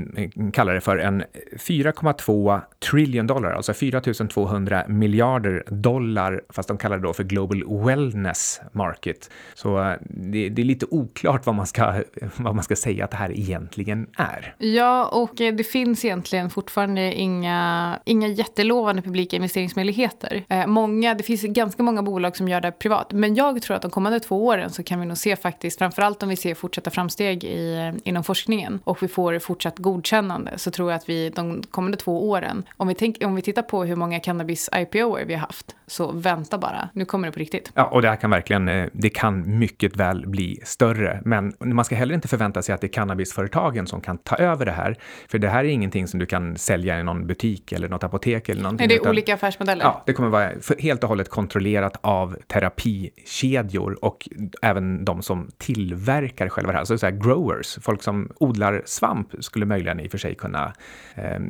kalla 0.52 0.72
det 0.72 0.80
för 0.80 0.98
en 0.98 1.22
4,2 1.52 2.60
trillion 2.90 3.26
dollar, 3.26 3.52
alltså 3.52 3.74
4 3.74 4.00
200 4.00 4.84
miljarder 4.88 5.64
dollar, 5.66 6.42
fast 6.48 6.68
de 6.68 6.78
kallar 6.78 6.96
det 6.96 7.02
då 7.02 7.12
för 7.12 7.24
Global 7.24 7.84
Wellness 7.86 8.60
Market. 8.72 9.30
Så 9.54 9.80
eh, 9.80 9.94
det, 10.00 10.48
det, 10.48 10.62
är 10.62 10.66
lite 10.66 10.86
oklart 10.90 11.46
vad 11.46 11.54
man, 11.54 11.66
ska, 11.66 11.94
vad 12.36 12.54
man 12.54 12.64
ska 12.64 12.76
säga 12.76 13.04
att 13.04 13.10
det 13.10 13.16
här 13.16 13.38
egentligen 13.38 14.06
är. 14.16 14.54
Ja, 14.58 15.06
och 15.06 15.40
eh, 15.40 15.54
det 15.54 15.64
finns 15.64 16.04
egentligen 16.04 16.50
fortfarande 16.50 17.14
inga, 17.14 17.98
inga 18.04 18.28
jättelovande 18.28 19.02
publika 19.02 19.36
investeringsmöjligheter. 19.36 20.44
Eh, 20.48 20.66
många, 20.66 21.14
det 21.14 21.22
finns 21.22 21.42
ganska 21.42 21.82
många 21.82 22.02
bolag 22.02 22.36
som 22.36 22.48
gör 22.48 22.60
det 22.60 22.72
privat, 22.72 23.12
men 23.12 23.34
jag 23.34 23.62
tror 23.62 23.76
att 23.76 23.84
de 23.86 23.90
kommande 23.90 24.20
två 24.20 24.46
åren 24.46 24.70
så 24.70 24.82
kan 24.82 25.00
vi 25.00 25.06
nog 25.06 25.16
se 25.16 25.36
faktiskt, 25.36 25.78
framförallt 25.78 26.22
om 26.22 26.28
vi 26.28 26.36
ser 26.36 26.54
fortsatta 26.54 26.90
framsteg 26.90 27.44
i, 27.44 27.92
inom 28.04 28.24
forskningen 28.24 28.80
och 28.84 29.02
vi 29.02 29.08
får 29.08 29.38
fortsatt 29.38 29.78
godkännande, 29.78 30.52
så 30.56 30.70
tror 30.70 30.90
jag 30.90 30.96
att 30.96 31.08
vi 31.08 31.30
de 31.30 31.62
kommande 31.70 31.96
två 31.96 32.30
åren, 32.30 32.64
om 32.76 32.88
vi, 32.88 32.94
tänk, 32.94 33.16
om 33.24 33.34
vi 33.34 33.42
tittar 33.42 33.62
på 33.62 33.84
hur 33.84 33.96
många 33.96 34.20
cannabis 34.20 34.70
IPOer 34.76 35.24
vi 35.24 35.34
har 35.34 35.40
haft, 35.40 35.76
så 35.86 36.12
vänta 36.12 36.58
bara, 36.58 36.88
nu 36.92 37.04
kommer 37.04 37.28
det 37.28 37.32
på 37.32 37.38
riktigt. 37.38 37.72
Ja, 37.74 37.84
och 37.84 38.02
det 38.02 38.08
här 38.08 38.16
kan 38.16 38.30
verkligen, 38.30 38.68
eh, 38.68 38.88
det 38.92 39.10
kan 39.10 39.58
mycket 39.58 39.96
väl 39.96 40.26
bli 40.26 40.60
större, 40.64 41.20
men 41.24 41.52
man 41.60 41.84
ska 41.84 41.94
heller 41.94 42.14
inte 42.14 42.28
förvänta 42.28 42.62
sig 42.62 42.74
att 42.74 42.80
det 42.80 42.86
är 42.86 42.92
cannabisföretagen 42.92 43.86
som 43.86 44.00
kan 44.00 44.18
ta 44.18 44.36
över 44.36 44.64
det 44.64 44.72
här, 44.72 44.96
för 45.28 45.38
det 45.38 45.48
här 45.48 45.64
är 45.64 45.68
ingenting 45.68 46.08
som 46.08 46.20
du 46.20 46.26
kan 46.26 46.56
sälja 46.56 47.00
i 47.00 47.02
någon 47.02 47.26
butik 47.26 47.72
eller 47.72 47.88
något 47.88 48.04
apotek 48.04 48.48
eller 48.48 48.62
någonting. 48.62 48.84
Är 48.84 48.88
det 48.88 48.94
utan, 48.94 49.10
olika 49.10 49.34
affärsmodeller? 49.34 49.84
Ja, 49.84 50.02
det 50.06 50.12
kommer 50.12 50.28
vara 50.28 50.50
helt 50.78 51.02
och 51.02 51.08
hållet 51.08 51.30
kontrollerat 51.30 51.96
av 52.00 52.36
terapikedjor 52.46 53.75
och 53.78 54.28
även 54.62 55.04
de 55.04 55.22
som 55.22 55.48
tillverkar 55.58 56.48
själva 56.48 56.72
det 56.72 56.76
här, 56.76 56.80
alltså 56.80 56.98
så 56.98 57.06
här 57.06 57.12
growers, 57.12 57.78
folk 57.82 58.02
som 58.02 58.30
odlar 58.40 58.82
svamp 58.84 59.28
skulle 59.40 59.66
möjligen 59.66 60.00
i 60.00 60.06
och 60.06 60.10
för 60.10 60.18
sig 60.18 60.34
kunna 60.34 60.72
eh, 61.14 61.40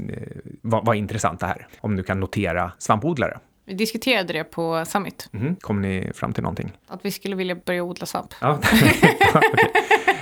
vara, 0.63 0.83
vara 0.83 0.97
intressanta 0.97 1.47
här, 1.47 1.67
om 1.81 1.97
du 1.97 2.03
kan 2.03 2.21
notera 2.21 2.73
svampodlare. 2.79 3.39
Vi 3.69 3.75
diskuterade 3.75 4.33
det 4.33 4.45
på 4.45 4.85
Summit. 4.87 5.29
Mm. 5.33 5.57
Kom 5.57 5.83
ni 5.83 6.11
fram 6.15 6.33
till 6.33 6.43
någonting? 6.43 6.73
Att 6.87 7.05
vi 7.05 7.11
skulle 7.11 7.37
vilja 7.37 7.55
börja 7.55 7.83
odla 7.83 8.07
svamp. 8.07 8.35
Ja. 8.41 8.59
okay. 9.35 9.69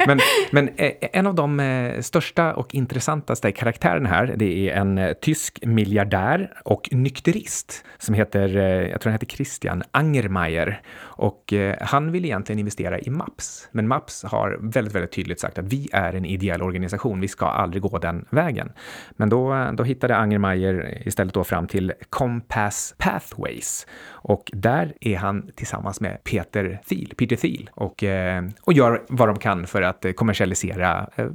Men, 0.06 0.20
men 0.50 0.68
eh, 0.68 0.92
en 1.12 1.26
av 1.26 1.34
de 1.34 1.60
eh, 1.60 2.00
största 2.00 2.54
och 2.54 2.74
intressantaste 2.74 3.52
karaktärerna 3.52 4.08
här, 4.08 4.34
det 4.36 4.70
är 4.70 4.76
en 4.76 4.98
eh, 4.98 5.12
tysk 5.12 5.58
miljardär 5.62 6.52
och 6.64 6.88
nykterist 6.92 7.84
som 7.98 8.14
heter, 8.14 8.48
jag 8.88 9.00
tror 9.00 9.10
han 9.10 9.12
heter 9.12 9.36
Christian 9.36 9.82
Angermeier. 9.90 10.82
Och 11.16 11.52
han 11.80 12.12
vill 12.12 12.24
egentligen 12.24 12.58
investera 12.58 12.98
i 12.98 13.10
MAPS, 13.10 13.68
men 13.72 13.88
MAPS 13.88 14.24
har 14.24 14.58
väldigt, 14.60 14.94
väldigt 14.94 15.12
tydligt 15.12 15.40
sagt 15.40 15.58
att 15.58 15.64
vi 15.64 15.88
är 15.92 16.12
en 16.12 16.24
ideell 16.24 16.62
organisation, 16.62 17.20
vi 17.20 17.28
ska 17.28 17.46
aldrig 17.46 17.82
gå 17.82 17.98
den 17.98 18.24
vägen. 18.30 18.72
Men 19.16 19.28
då, 19.28 19.70
då 19.72 19.84
hittade 19.84 20.16
Angermeier 20.16 21.02
istället 21.08 21.34
då 21.34 21.44
fram 21.44 21.66
till 21.66 21.92
Compass 22.10 22.94
Pathways 23.34 23.86
och 24.10 24.50
där 24.54 24.94
är 25.00 25.16
han 25.16 25.50
tillsammans 25.54 26.00
med 26.00 26.24
Peter 26.24 26.80
Thiel, 26.86 27.14
Peter 27.16 27.36
Thiel 27.36 27.70
och, 27.72 28.04
eh, 28.04 28.44
och 28.60 28.72
gör 28.72 29.02
vad 29.08 29.28
de 29.28 29.38
kan 29.38 29.66
för 29.66 29.82
att 29.82 30.04
eh, 30.04 30.12
kommersialisera 30.12 31.10
eh, 31.16 31.26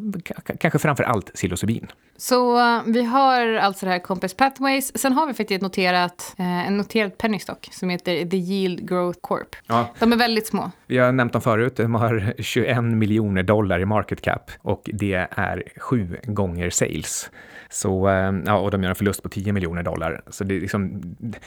kanske 0.59 0.79
framför 0.79 1.03
allt 1.03 1.33
psilocybin. 1.33 1.88
Så 2.19 2.58
uh, 2.58 2.82
vi 2.86 3.03
har 3.03 3.53
alltså 3.53 3.86
det 3.86 3.91
här 3.91 3.99
Compass 3.99 4.34
Pathways. 4.34 4.97
Sen 4.97 5.13
har 5.13 5.27
vi 5.27 5.34
faktiskt 5.34 5.62
noterat, 5.62 6.36
uh, 6.39 6.67
en 6.67 6.77
noterad 6.77 7.17
pennystock 7.17 7.67
som 7.71 7.89
heter 7.89 8.25
The 8.25 8.38
Yield 8.38 8.89
Growth 8.89 9.19
Corp. 9.21 9.55
Ja. 9.67 9.89
De 9.99 10.13
är 10.13 10.17
väldigt 10.17 10.47
små. 10.47 10.71
Vi 10.88 10.97
har 10.97 11.12
nämnt 11.12 11.34
dem 11.34 11.41
förut. 11.41 11.75
De 11.75 11.95
har 11.95 12.34
21 12.41 12.84
miljoner 12.84 13.43
dollar 13.43 13.79
i 13.79 13.86
market 13.86 14.21
cap 14.21 14.51
och 14.62 14.89
det 14.93 15.27
är 15.32 15.63
sju 15.77 16.17
gånger 16.23 16.69
sales. 16.69 17.29
Så, 17.69 18.10
uh, 18.10 18.41
ja, 18.45 18.58
och 18.58 18.71
de 18.71 18.84
gör 18.84 18.89
en 18.89 18.95
förlust 18.95 19.23
på 19.23 19.29
10 19.29 19.53
miljoner 19.53 19.84
dollar. 19.84 20.21
Så 20.27 20.43
det 20.43 20.55
är 20.55 20.62
liksom, 20.62 21.01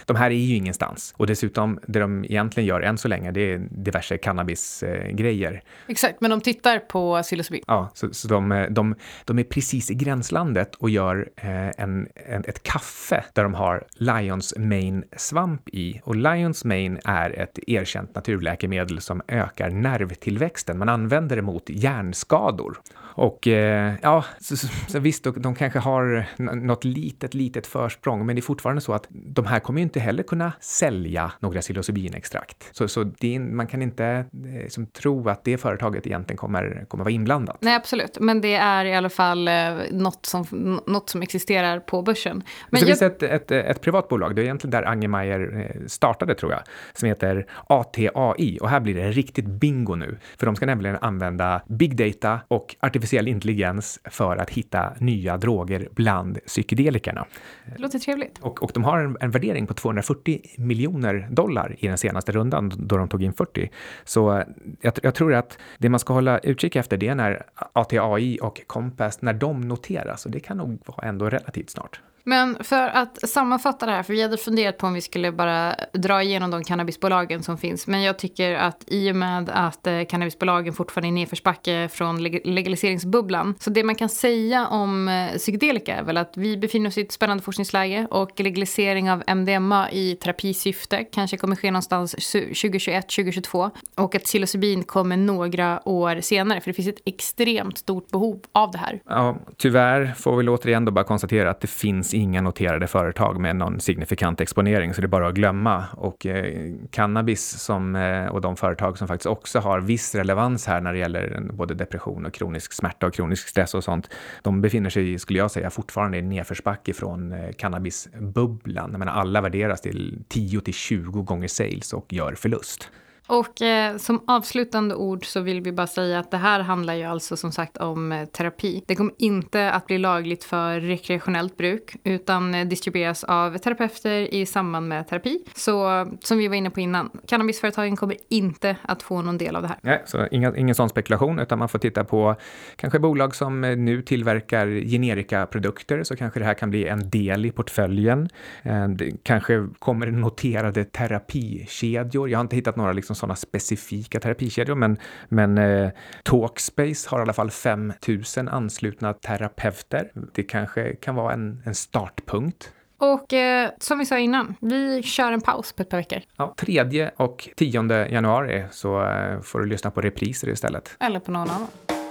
de 0.07 0.17
här 0.17 0.31
är 0.31 0.35
ju 0.35 0.57
ingenstans. 0.57 1.15
Och 1.17 1.27
dessutom, 1.27 1.81
det 1.87 2.01
de 2.01 2.25
egentligen 2.25 2.67
gör 2.67 2.81
än 2.81 2.99
så 2.99 3.09
länge, 3.09 3.31
det 3.31 3.53
är 3.53 3.59
diverse 3.71 4.19
cannabisgrejer. 4.19 5.63
Exakt, 5.87 6.21
men 6.21 6.31
de 6.31 6.41
tittar 6.41 6.79
på 6.79 7.23
psilocybin. 7.23 7.63
Ja, 7.67 7.91
så, 7.95 8.15
så 8.15 8.29
de, 8.29 8.67
de, 8.71 8.95
de 9.25 9.39
är 9.39 9.45
precis 9.45 9.91
i 9.91 9.95
gränslandet 9.95 10.62
landet 10.63 10.75
och 10.79 10.91
gör 10.91 11.29
eh, 11.37 11.69
en, 11.69 12.09
en, 12.15 12.45
ett 12.45 12.63
kaffe 12.63 13.25
där 13.35 13.43
de 13.43 13.55
har 13.55 13.85
Lions 13.95 14.55
Mane 14.57 15.03
svamp 15.17 15.69
i. 15.69 16.01
Och 16.05 16.17
Lions 16.17 16.65
Mane 16.65 17.01
är 17.05 17.31
ett 17.41 17.59
erkänt 17.67 18.15
naturläkemedel 18.15 19.01
som 19.01 19.23
ökar 19.29 19.71
nervtillväxten. 19.71 20.79
Man 20.79 20.89
använder 20.89 21.37
det 21.37 21.43
mot 21.43 21.71
hjärnskador. 21.71 22.81
Och 23.15 23.49
eh, 23.49 23.95
ja, 24.03 24.25
så, 24.41 24.57
så, 24.89 24.99
visst, 24.99 25.25
de 25.37 25.55
kanske 25.55 25.79
har 25.79 26.27
något 26.39 26.85
litet, 26.85 27.35
litet 27.35 27.67
försprång, 27.67 28.27
men 28.27 28.37
det 28.37 28.41
är 28.41 28.43
fortfarande 28.43 28.81
så 28.81 28.93
att 28.93 29.07
de 29.11 29.47
här 29.47 29.61
kommer 29.61 29.81
ju 29.81 29.83
inte 29.83 30.01
heller 30.01 30.23
kunna 30.23 30.53
sälja 30.61 31.33
några 31.41 31.61
psilocybinextrakt. 31.61 32.69
Så, 32.73 32.89
så 32.89 33.05
det, 33.05 33.39
man 33.39 33.67
kan 33.67 33.83
inte 33.83 34.25
liksom, 34.33 34.87
tro 34.87 35.29
att 35.29 35.45
det 35.45 35.59
företaget 35.59 36.07
egentligen 36.07 36.37
kommer, 36.37 36.85
kommer 36.89 37.05
vara 37.05 37.13
inblandat. 37.13 37.59
Nej, 37.61 37.75
absolut, 37.75 38.19
men 38.21 38.41
det 38.41 38.55
är 38.55 38.85
i 38.85 38.95
alla 38.95 39.11
fall 39.11 39.49
eh, 39.49 39.55
något, 39.91 40.27
som, 40.27 40.47
något 40.87 41.11
som 41.11 41.23
existerar 41.23 41.81
på 41.81 42.03
börsen. 42.03 42.37
Men, 42.37 42.45
men 42.71 42.81
så 42.81 42.89
jag... 42.89 42.99
finns 42.99 43.19
det 43.19 43.29
ett, 43.29 43.51
ett, 43.51 43.67
ett 43.71 43.81
privat 43.81 44.09
bolag, 44.09 44.37
det 44.37 44.43
är 44.43 44.45
egentligen 44.45 44.71
där 44.71 44.83
Angemeyer 44.83 45.71
eh, 45.75 45.87
startade 45.87 46.35
tror 46.35 46.53
jag, 46.53 46.61
som 46.93 47.09
heter 47.09 47.47
ATAI 47.67 48.59
och 48.61 48.69
här 48.69 48.81
blir 48.81 48.95
det 48.95 49.11
riktigt 49.11 49.47
bingo 49.47 49.95
nu, 49.95 50.19
för 50.39 50.47
de 50.47 50.57
ska 50.57 50.67
nämligen 50.67 50.97
använda 51.01 51.63
big 51.69 51.97
data 51.97 52.41
och 52.49 52.77
artificiell 52.81 53.03
artificiell 53.03 53.29
intelligens 53.29 54.01
för 54.05 54.37
att 54.37 54.51
hitta 54.51 54.93
nya 54.99 55.37
droger 55.37 55.89
bland 55.95 56.39
psykedelikerna. 56.47 57.27
Det 57.65 57.83
låter 57.83 57.99
trevligt. 57.99 58.39
Och, 58.41 58.63
och 58.63 58.71
de 58.75 58.85
har 58.85 58.99
en, 58.99 59.17
en, 59.21 59.31
värdering 59.31 59.67
på 59.67 59.75
240 59.75 60.41
miljoner 60.59 61.29
dollar 61.31 61.77
i 61.79 61.89
den 61.89 61.99
senaste 61.99 62.33
rundan 62.33 62.73
då 62.77 62.97
de 62.97 63.09
tog 63.09 63.23
in 63.23 63.33
40. 63.33 63.71
Så 64.05 64.45
jag, 64.81 64.93
jag 65.03 65.15
tror 65.15 65.35
att 65.35 65.59
det 65.79 65.89
man 65.89 66.01
ska 66.01 66.15
hålla 66.15 66.39
utkik 66.39 66.77
efter 66.77 66.97
det 66.97 67.09
är 67.09 67.15
när 67.15 67.43
ATAI 67.73 68.39
och 68.43 68.61
Compass, 68.67 69.23
när 69.23 69.33
de 69.33 69.61
noteras 69.61 70.27
och 70.27 70.33
det 70.33 70.41
kan 70.43 70.57
nog 70.57 70.79
vara 70.87 71.09
ändå 71.09 71.31
relativt 71.31 71.71
snart. 71.71 72.01
Men 72.25 72.65
för 72.65 72.89
att 72.89 73.29
sammanfatta 73.29 73.87
det 73.87 73.93
här, 73.93 74.03
för 74.03 74.13
vi 74.13 74.23
hade 74.23 74.37
funderat 74.37 74.79
på 74.79 74.87
om 74.87 74.95
vi 74.95 75.01
skulle 75.01 75.33
bara 75.33 75.75
dra 75.93 76.23
igenom 76.23 76.51
de 76.51 76.65
cannabisbolagen 76.65 77.43
som 77.43 77.59
finns. 77.59 77.87
Men 77.87 78.03
jag 78.03 78.19
tycker 78.19 78.55
att 78.55 78.85
i 78.87 79.11
och 79.13 79.17
med 79.17 79.51
att 79.51 79.87
eh, 79.87 80.03
cannabisbolagen 80.09 80.73
fortfarande 80.73 81.09
är 81.09 81.13
nedförsbacke 81.13 81.89
från 81.93 82.23
legaliseringsbubblan. 82.23 83.55
Så 83.61 83.71
det 83.71 83.85
man 83.85 83.95
kan 83.95 84.09
säga 84.09 84.67
om 84.67 85.09
eh, 85.09 85.37
psykedelika 85.37 85.97
är 85.97 86.03
väl 86.03 86.17
att 86.17 86.33
vi 86.37 86.57
befinner 86.57 86.89
oss 86.89 86.99
i 86.99 87.01
ett 87.01 87.13
spännande 87.13 87.43
forskningsläge 87.43 88.07
och 88.11 88.41
legalisering 88.41 89.11
av 89.11 89.23
MDMA 89.27 89.91
i 89.91 90.17
terapisyfte 90.17 91.05
kanske 91.05 91.37
kommer 91.37 91.57
ske 91.57 91.71
någonstans 91.71 92.13
2021, 92.13 93.09
2022. 93.09 93.71
Och 93.97 94.15
att 94.15 94.25
psilocybin 94.25 94.83
kommer 94.83 95.17
några 95.17 95.89
år 95.89 96.21
senare, 96.21 96.61
för 96.61 96.71
det 96.71 96.75
finns 96.75 96.89
ett 96.89 97.03
extremt 97.05 97.79
stort 97.79 98.11
behov 98.11 98.41
av 98.53 98.71
det 98.71 98.79
här. 98.79 99.01
Ja, 99.07 99.37
tyvärr 99.57 100.15
får 100.17 100.37
vi 100.37 100.49
återigen 100.49 100.85
då 100.85 100.93
bara 100.93 101.05
konstatera 101.05 101.51
att 101.51 101.61
det 101.61 101.67
finns 101.67 102.12
finns 102.13 102.23
inga 102.23 102.41
noterade 102.41 102.87
företag 102.87 103.41
med 103.41 103.57
någon 103.57 103.81
signifikant 103.81 104.41
exponering, 104.41 104.95
så 104.95 105.01
det 105.01 105.07
är 105.07 105.09
bara 105.09 105.29
att 105.29 105.35
glömma. 105.35 105.85
Och 105.97 106.27
eh, 106.27 106.75
cannabis 106.91 107.59
som, 107.59 107.97
eh, 107.97 108.27
och 108.27 108.41
de 108.41 108.57
företag 108.57 108.99
som 108.99 109.09
faktiskt 109.09 109.27
också 109.27 109.61
har 109.61 109.81
viss 109.81 110.15
relevans 110.15 110.67
här 110.67 110.81
när 110.81 110.93
det 110.93 110.99
gäller 110.99 111.41
både 111.53 111.75
depression 111.75 112.27
och 112.27 112.35
kronisk 112.35 112.73
smärta 112.73 113.07
och 113.07 113.15
kronisk 113.15 113.49
stress 113.49 113.75
och 113.75 113.85
sånt, 113.85 114.09
de 114.43 114.61
befinner 114.61 114.91
sig, 114.91 115.19
skulle 115.19 115.39
jag 115.39 115.51
säga, 115.51 115.71
fortfarande 115.71 116.19
i 116.19 116.23
nedförsbacke 116.23 116.93
från 116.93 117.33
eh, 117.33 117.53
cannabisbubblan. 117.59 118.91
Jag 118.91 118.99
menar, 118.99 119.13
alla 119.13 119.41
värderas 119.41 119.81
till 119.81 120.25
10 120.29 120.61
till 120.61 120.75
20 120.75 121.23
gånger 121.23 121.49
sales 121.49 121.93
och 121.93 122.13
gör 122.13 122.35
förlust. 122.35 122.91
Och 123.33 123.63
eh, 123.63 123.97
som 123.97 124.21
avslutande 124.27 124.95
ord 124.95 125.27
så 125.27 125.41
vill 125.41 125.61
vi 125.61 125.73
bara 125.73 125.87
säga 125.87 126.19
att 126.19 126.31
det 126.31 126.37
här 126.37 126.61
handlar 126.61 126.95
ju 126.95 127.05
alltså 127.05 127.37
som 127.37 127.53
sagt 127.53 127.77
om 127.77 128.13
eh, 128.13 128.25
terapi. 128.25 128.85
Det 128.87 128.95
kommer 128.95 129.13
inte 129.19 129.71
att 129.71 129.87
bli 129.87 129.99
lagligt 129.99 130.45
för 130.45 130.81
rekreationellt 130.81 131.57
bruk 131.57 131.97
utan 132.05 132.55
eh, 132.55 132.67
distribueras 132.67 133.25
av 133.25 133.59
terapeuter 133.59 134.35
i 134.35 134.47
samband 134.47 134.89
med 134.89 135.09
terapi. 135.09 135.39
Så 135.55 136.07
som 136.21 136.39
vi 136.39 136.49
var 136.49 136.55
inne 136.55 136.71
på 136.71 136.81
innan, 136.81 137.11
cannabisföretagen 137.27 137.97
kommer 137.97 138.17
inte 138.29 138.77
att 138.83 139.03
få 139.03 139.23
någon 139.23 139.39
del 139.39 139.57
av 139.57 139.63
det 139.63 139.69
här. 139.69 139.79
Nej, 139.83 140.03
så 140.07 140.27
inga, 140.31 140.57
ingen 140.57 140.75
sån 140.75 140.89
spekulation 140.89 141.39
utan 141.39 141.59
man 141.59 141.69
får 141.69 141.79
titta 141.79 142.05
på 142.05 142.37
kanske 142.77 142.99
bolag 142.99 143.35
som 143.35 143.65
eh, 143.65 143.77
nu 143.77 144.03
tillverkar 144.03 144.67
generikaprodukter 144.67 146.05
så 146.05 146.17
kanske 146.17 146.41
det 146.41 146.47
här 146.47 146.55
kan 146.55 146.71
bli 146.71 146.87
en 146.87 147.11
del 147.11 147.47
i 147.47 147.51
portföljen. 147.51 148.29
Eh, 148.63 148.89
det 148.89 149.13
kanske 149.23 149.69
kommer 149.79 150.07
noterade 150.07 150.85
terapikedjor. 150.85 152.29
Jag 152.29 152.39
har 152.39 152.43
inte 152.43 152.57
hittat 152.57 152.77
några 152.77 152.93
liksom 152.93 153.17
sådana 153.23 153.37
specifika 153.37 154.21
terapikedjor, 154.21 154.75
men, 154.75 154.99
men 155.29 155.59
eh, 155.59 155.91
Talkspace 156.23 157.09
har 157.09 157.19
i 157.19 157.23
alla 157.23 157.33
fall 157.33 157.51
5000 157.51 158.49
anslutna 158.49 159.15
terapeuter. 159.15 160.11
Det 160.35 160.43
kanske 160.43 160.95
kan 160.97 161.15
vara 161.15 161.33
en, 161.33 161.63
en 161.65 161.75
startpunkt. 161.75 162.73
Och 162.99 163.33
eh, 163.33 163.71
som 163.79 163.99
vi 163.99 164.07
sa 164.07 164.19
innan, 164.19 164.55
vi 164.61 165.03
kör 165.03 165.33
en 165.33 165.41
paus 165.41 165.73
på 165.73 165.83
ett 165.83 165.89
par 165.89 165.99
veckor. 165.99 166.21
Ja, 166.37 166.55
3 166.59 167.11
och 167.17 167.49
10 167.57 168.09
januari 168.09 168.65
så 168.71 169.05
eh, 169.05 169.41
får 169.41 169.61
du 169.61 169.67
lyssna 169.67 169.91
på 169.91 170.01
repriser 170.01 170.49
istället. 170.49 170.97
Eller 171.01 171.21
på 171.21 171.31
någon 171.31 171.51
annan. 171.51 172.02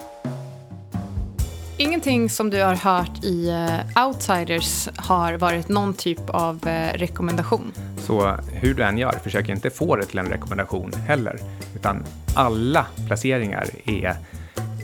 Ingenting 1.81 2.29
som 2.29 2.49
du 2.49 2.63
har 2.63 2.75
hört 2.75 3.23
i 3.23 3.49
eh, 3.49 4.05
Outsiders 4.07 4.89
har 4.95 5.33
varit 5.33 5.69
någon 5.69 5.93
typ 5.93 6.29
av 6.29 6.67
eh, 6.67 6.93
rekommendation. 6.93 7.71
Så 7.97 8.35
hur 8.51 8.73
du 8.73 8.83
än 8.83 8.97
gör, 8.97 9.11
försök 9.23 9.49
inte 9.49 9.69
få 9.69 9.95
det 9.95 10.05
till 10.05 10.19
en 10.19 10.25
rekommendation 10.25 10.93
heller. 11.07 11.39
Utan 11.75 12.03
alla 12.35 12.85
placeringar 13.07 13.65
är 13.85 14.15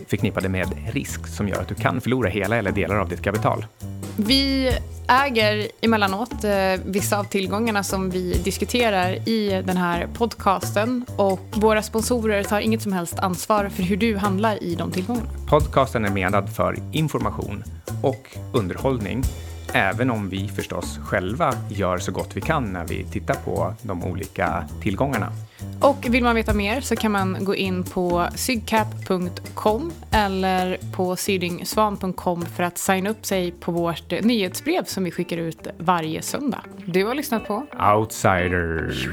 förknippade 0.07 0.49
med 0.49 0.67
risk 0.93 1.27
som 1.27 1.47
gör 1.47 1.61
att 1.61 1.67
du 1.67 1.75
kan 1.75 2.01
förlora 2.01 2.29
hela 2.29 2.55
eller 2.55 2.71
delar 2.71 2.95
av 2.95 3.09
ditt 3.09 3.21
kapital. 3.21 3.65
Vi 4.17 4.71
äger 5.07 5.67
emellanåt 5.81 6.43
eh, 6.43 6.51
vissa 6.85 7.19
av 7.19 7.23
tillgångarna 7.23 7.83
som 7.83 8.09
vi 8.09 8.33
diskuterar 8.43 9.29
i 9.29 9.63
den 9.65 9.77
här 9.77 10.07
podcasten 10.13 11.05
och 11.15 11.39
våra 11.51 11.81
sponsorer 11.81 12.43
tar 12.43 12.59
inget 12.59 12.81
som 12.81 12.93
helst 12.93 13.19
ansvar 13.19 13.69
för 13.69 13.83
hur 13.83 13.97
du 13.97 14.17
handlar 14.17 14.63
i 14.63 14.75
de 14.75 14.91
tillgångarna. 14.91 15.29
Podcasten 15.49 16.05
är 16.05 16.09
menad 16.09 16.55
för 16.55 16.77
information 16.91 17.63
och 18.01 18.37
underhållning 18.53 19.23
Även 19.73 20.11
om 20.11 20.29
vi 20.29 20.47
förstås 20.47 20.99
själva 21.03 21.53
gör 21.69 21.97
så 21.97 22.11
gott 22.11 22.37
vi 22.37 22.41
kan 22.41 22.73
när 22.73 22.85
vi 22.85 23.03
tittar 23.03 23.33
på 23.35 23.73
de 23.81 24.03
olika 24.03 24.63
tillgångarna. 24.81 25.31
Och 25.81 26.05
vill 26.09 26.23
man 26.23 26.35
veta 26.35 26.53
mer 26.53 26.81
så 26.81 26.95
kan 26.95 27.11
man 27.11 27.37
gå 27.39 27.55
in 27.55 27.83
på 27.83 28.27
sygcap.com 28.35 29.91
eller 30.11 30.77
på 30.95 31.15
sydingsvan.com 31.15 32.45
för 32.45 32.63
att 32.63 32.77
signa 32.77 33.09
upp 33.09 33.25
sig 33.25 33.51
på 33.51 33.71
vårt 33.71 34.11
nyhetsbrev 34.21 34.83
som 34.83 35.03
vi 35.03 35.11
skickar 35.11 35.37
ut 35.37 35.67
varje 35.77 36.21
söndag. 36.21 36.61
Du 36.85 37.05
har 37.05 37.15
lyssnat 37.15 37.47
på 37.47 37.65
Outsiders. 37.95 39.07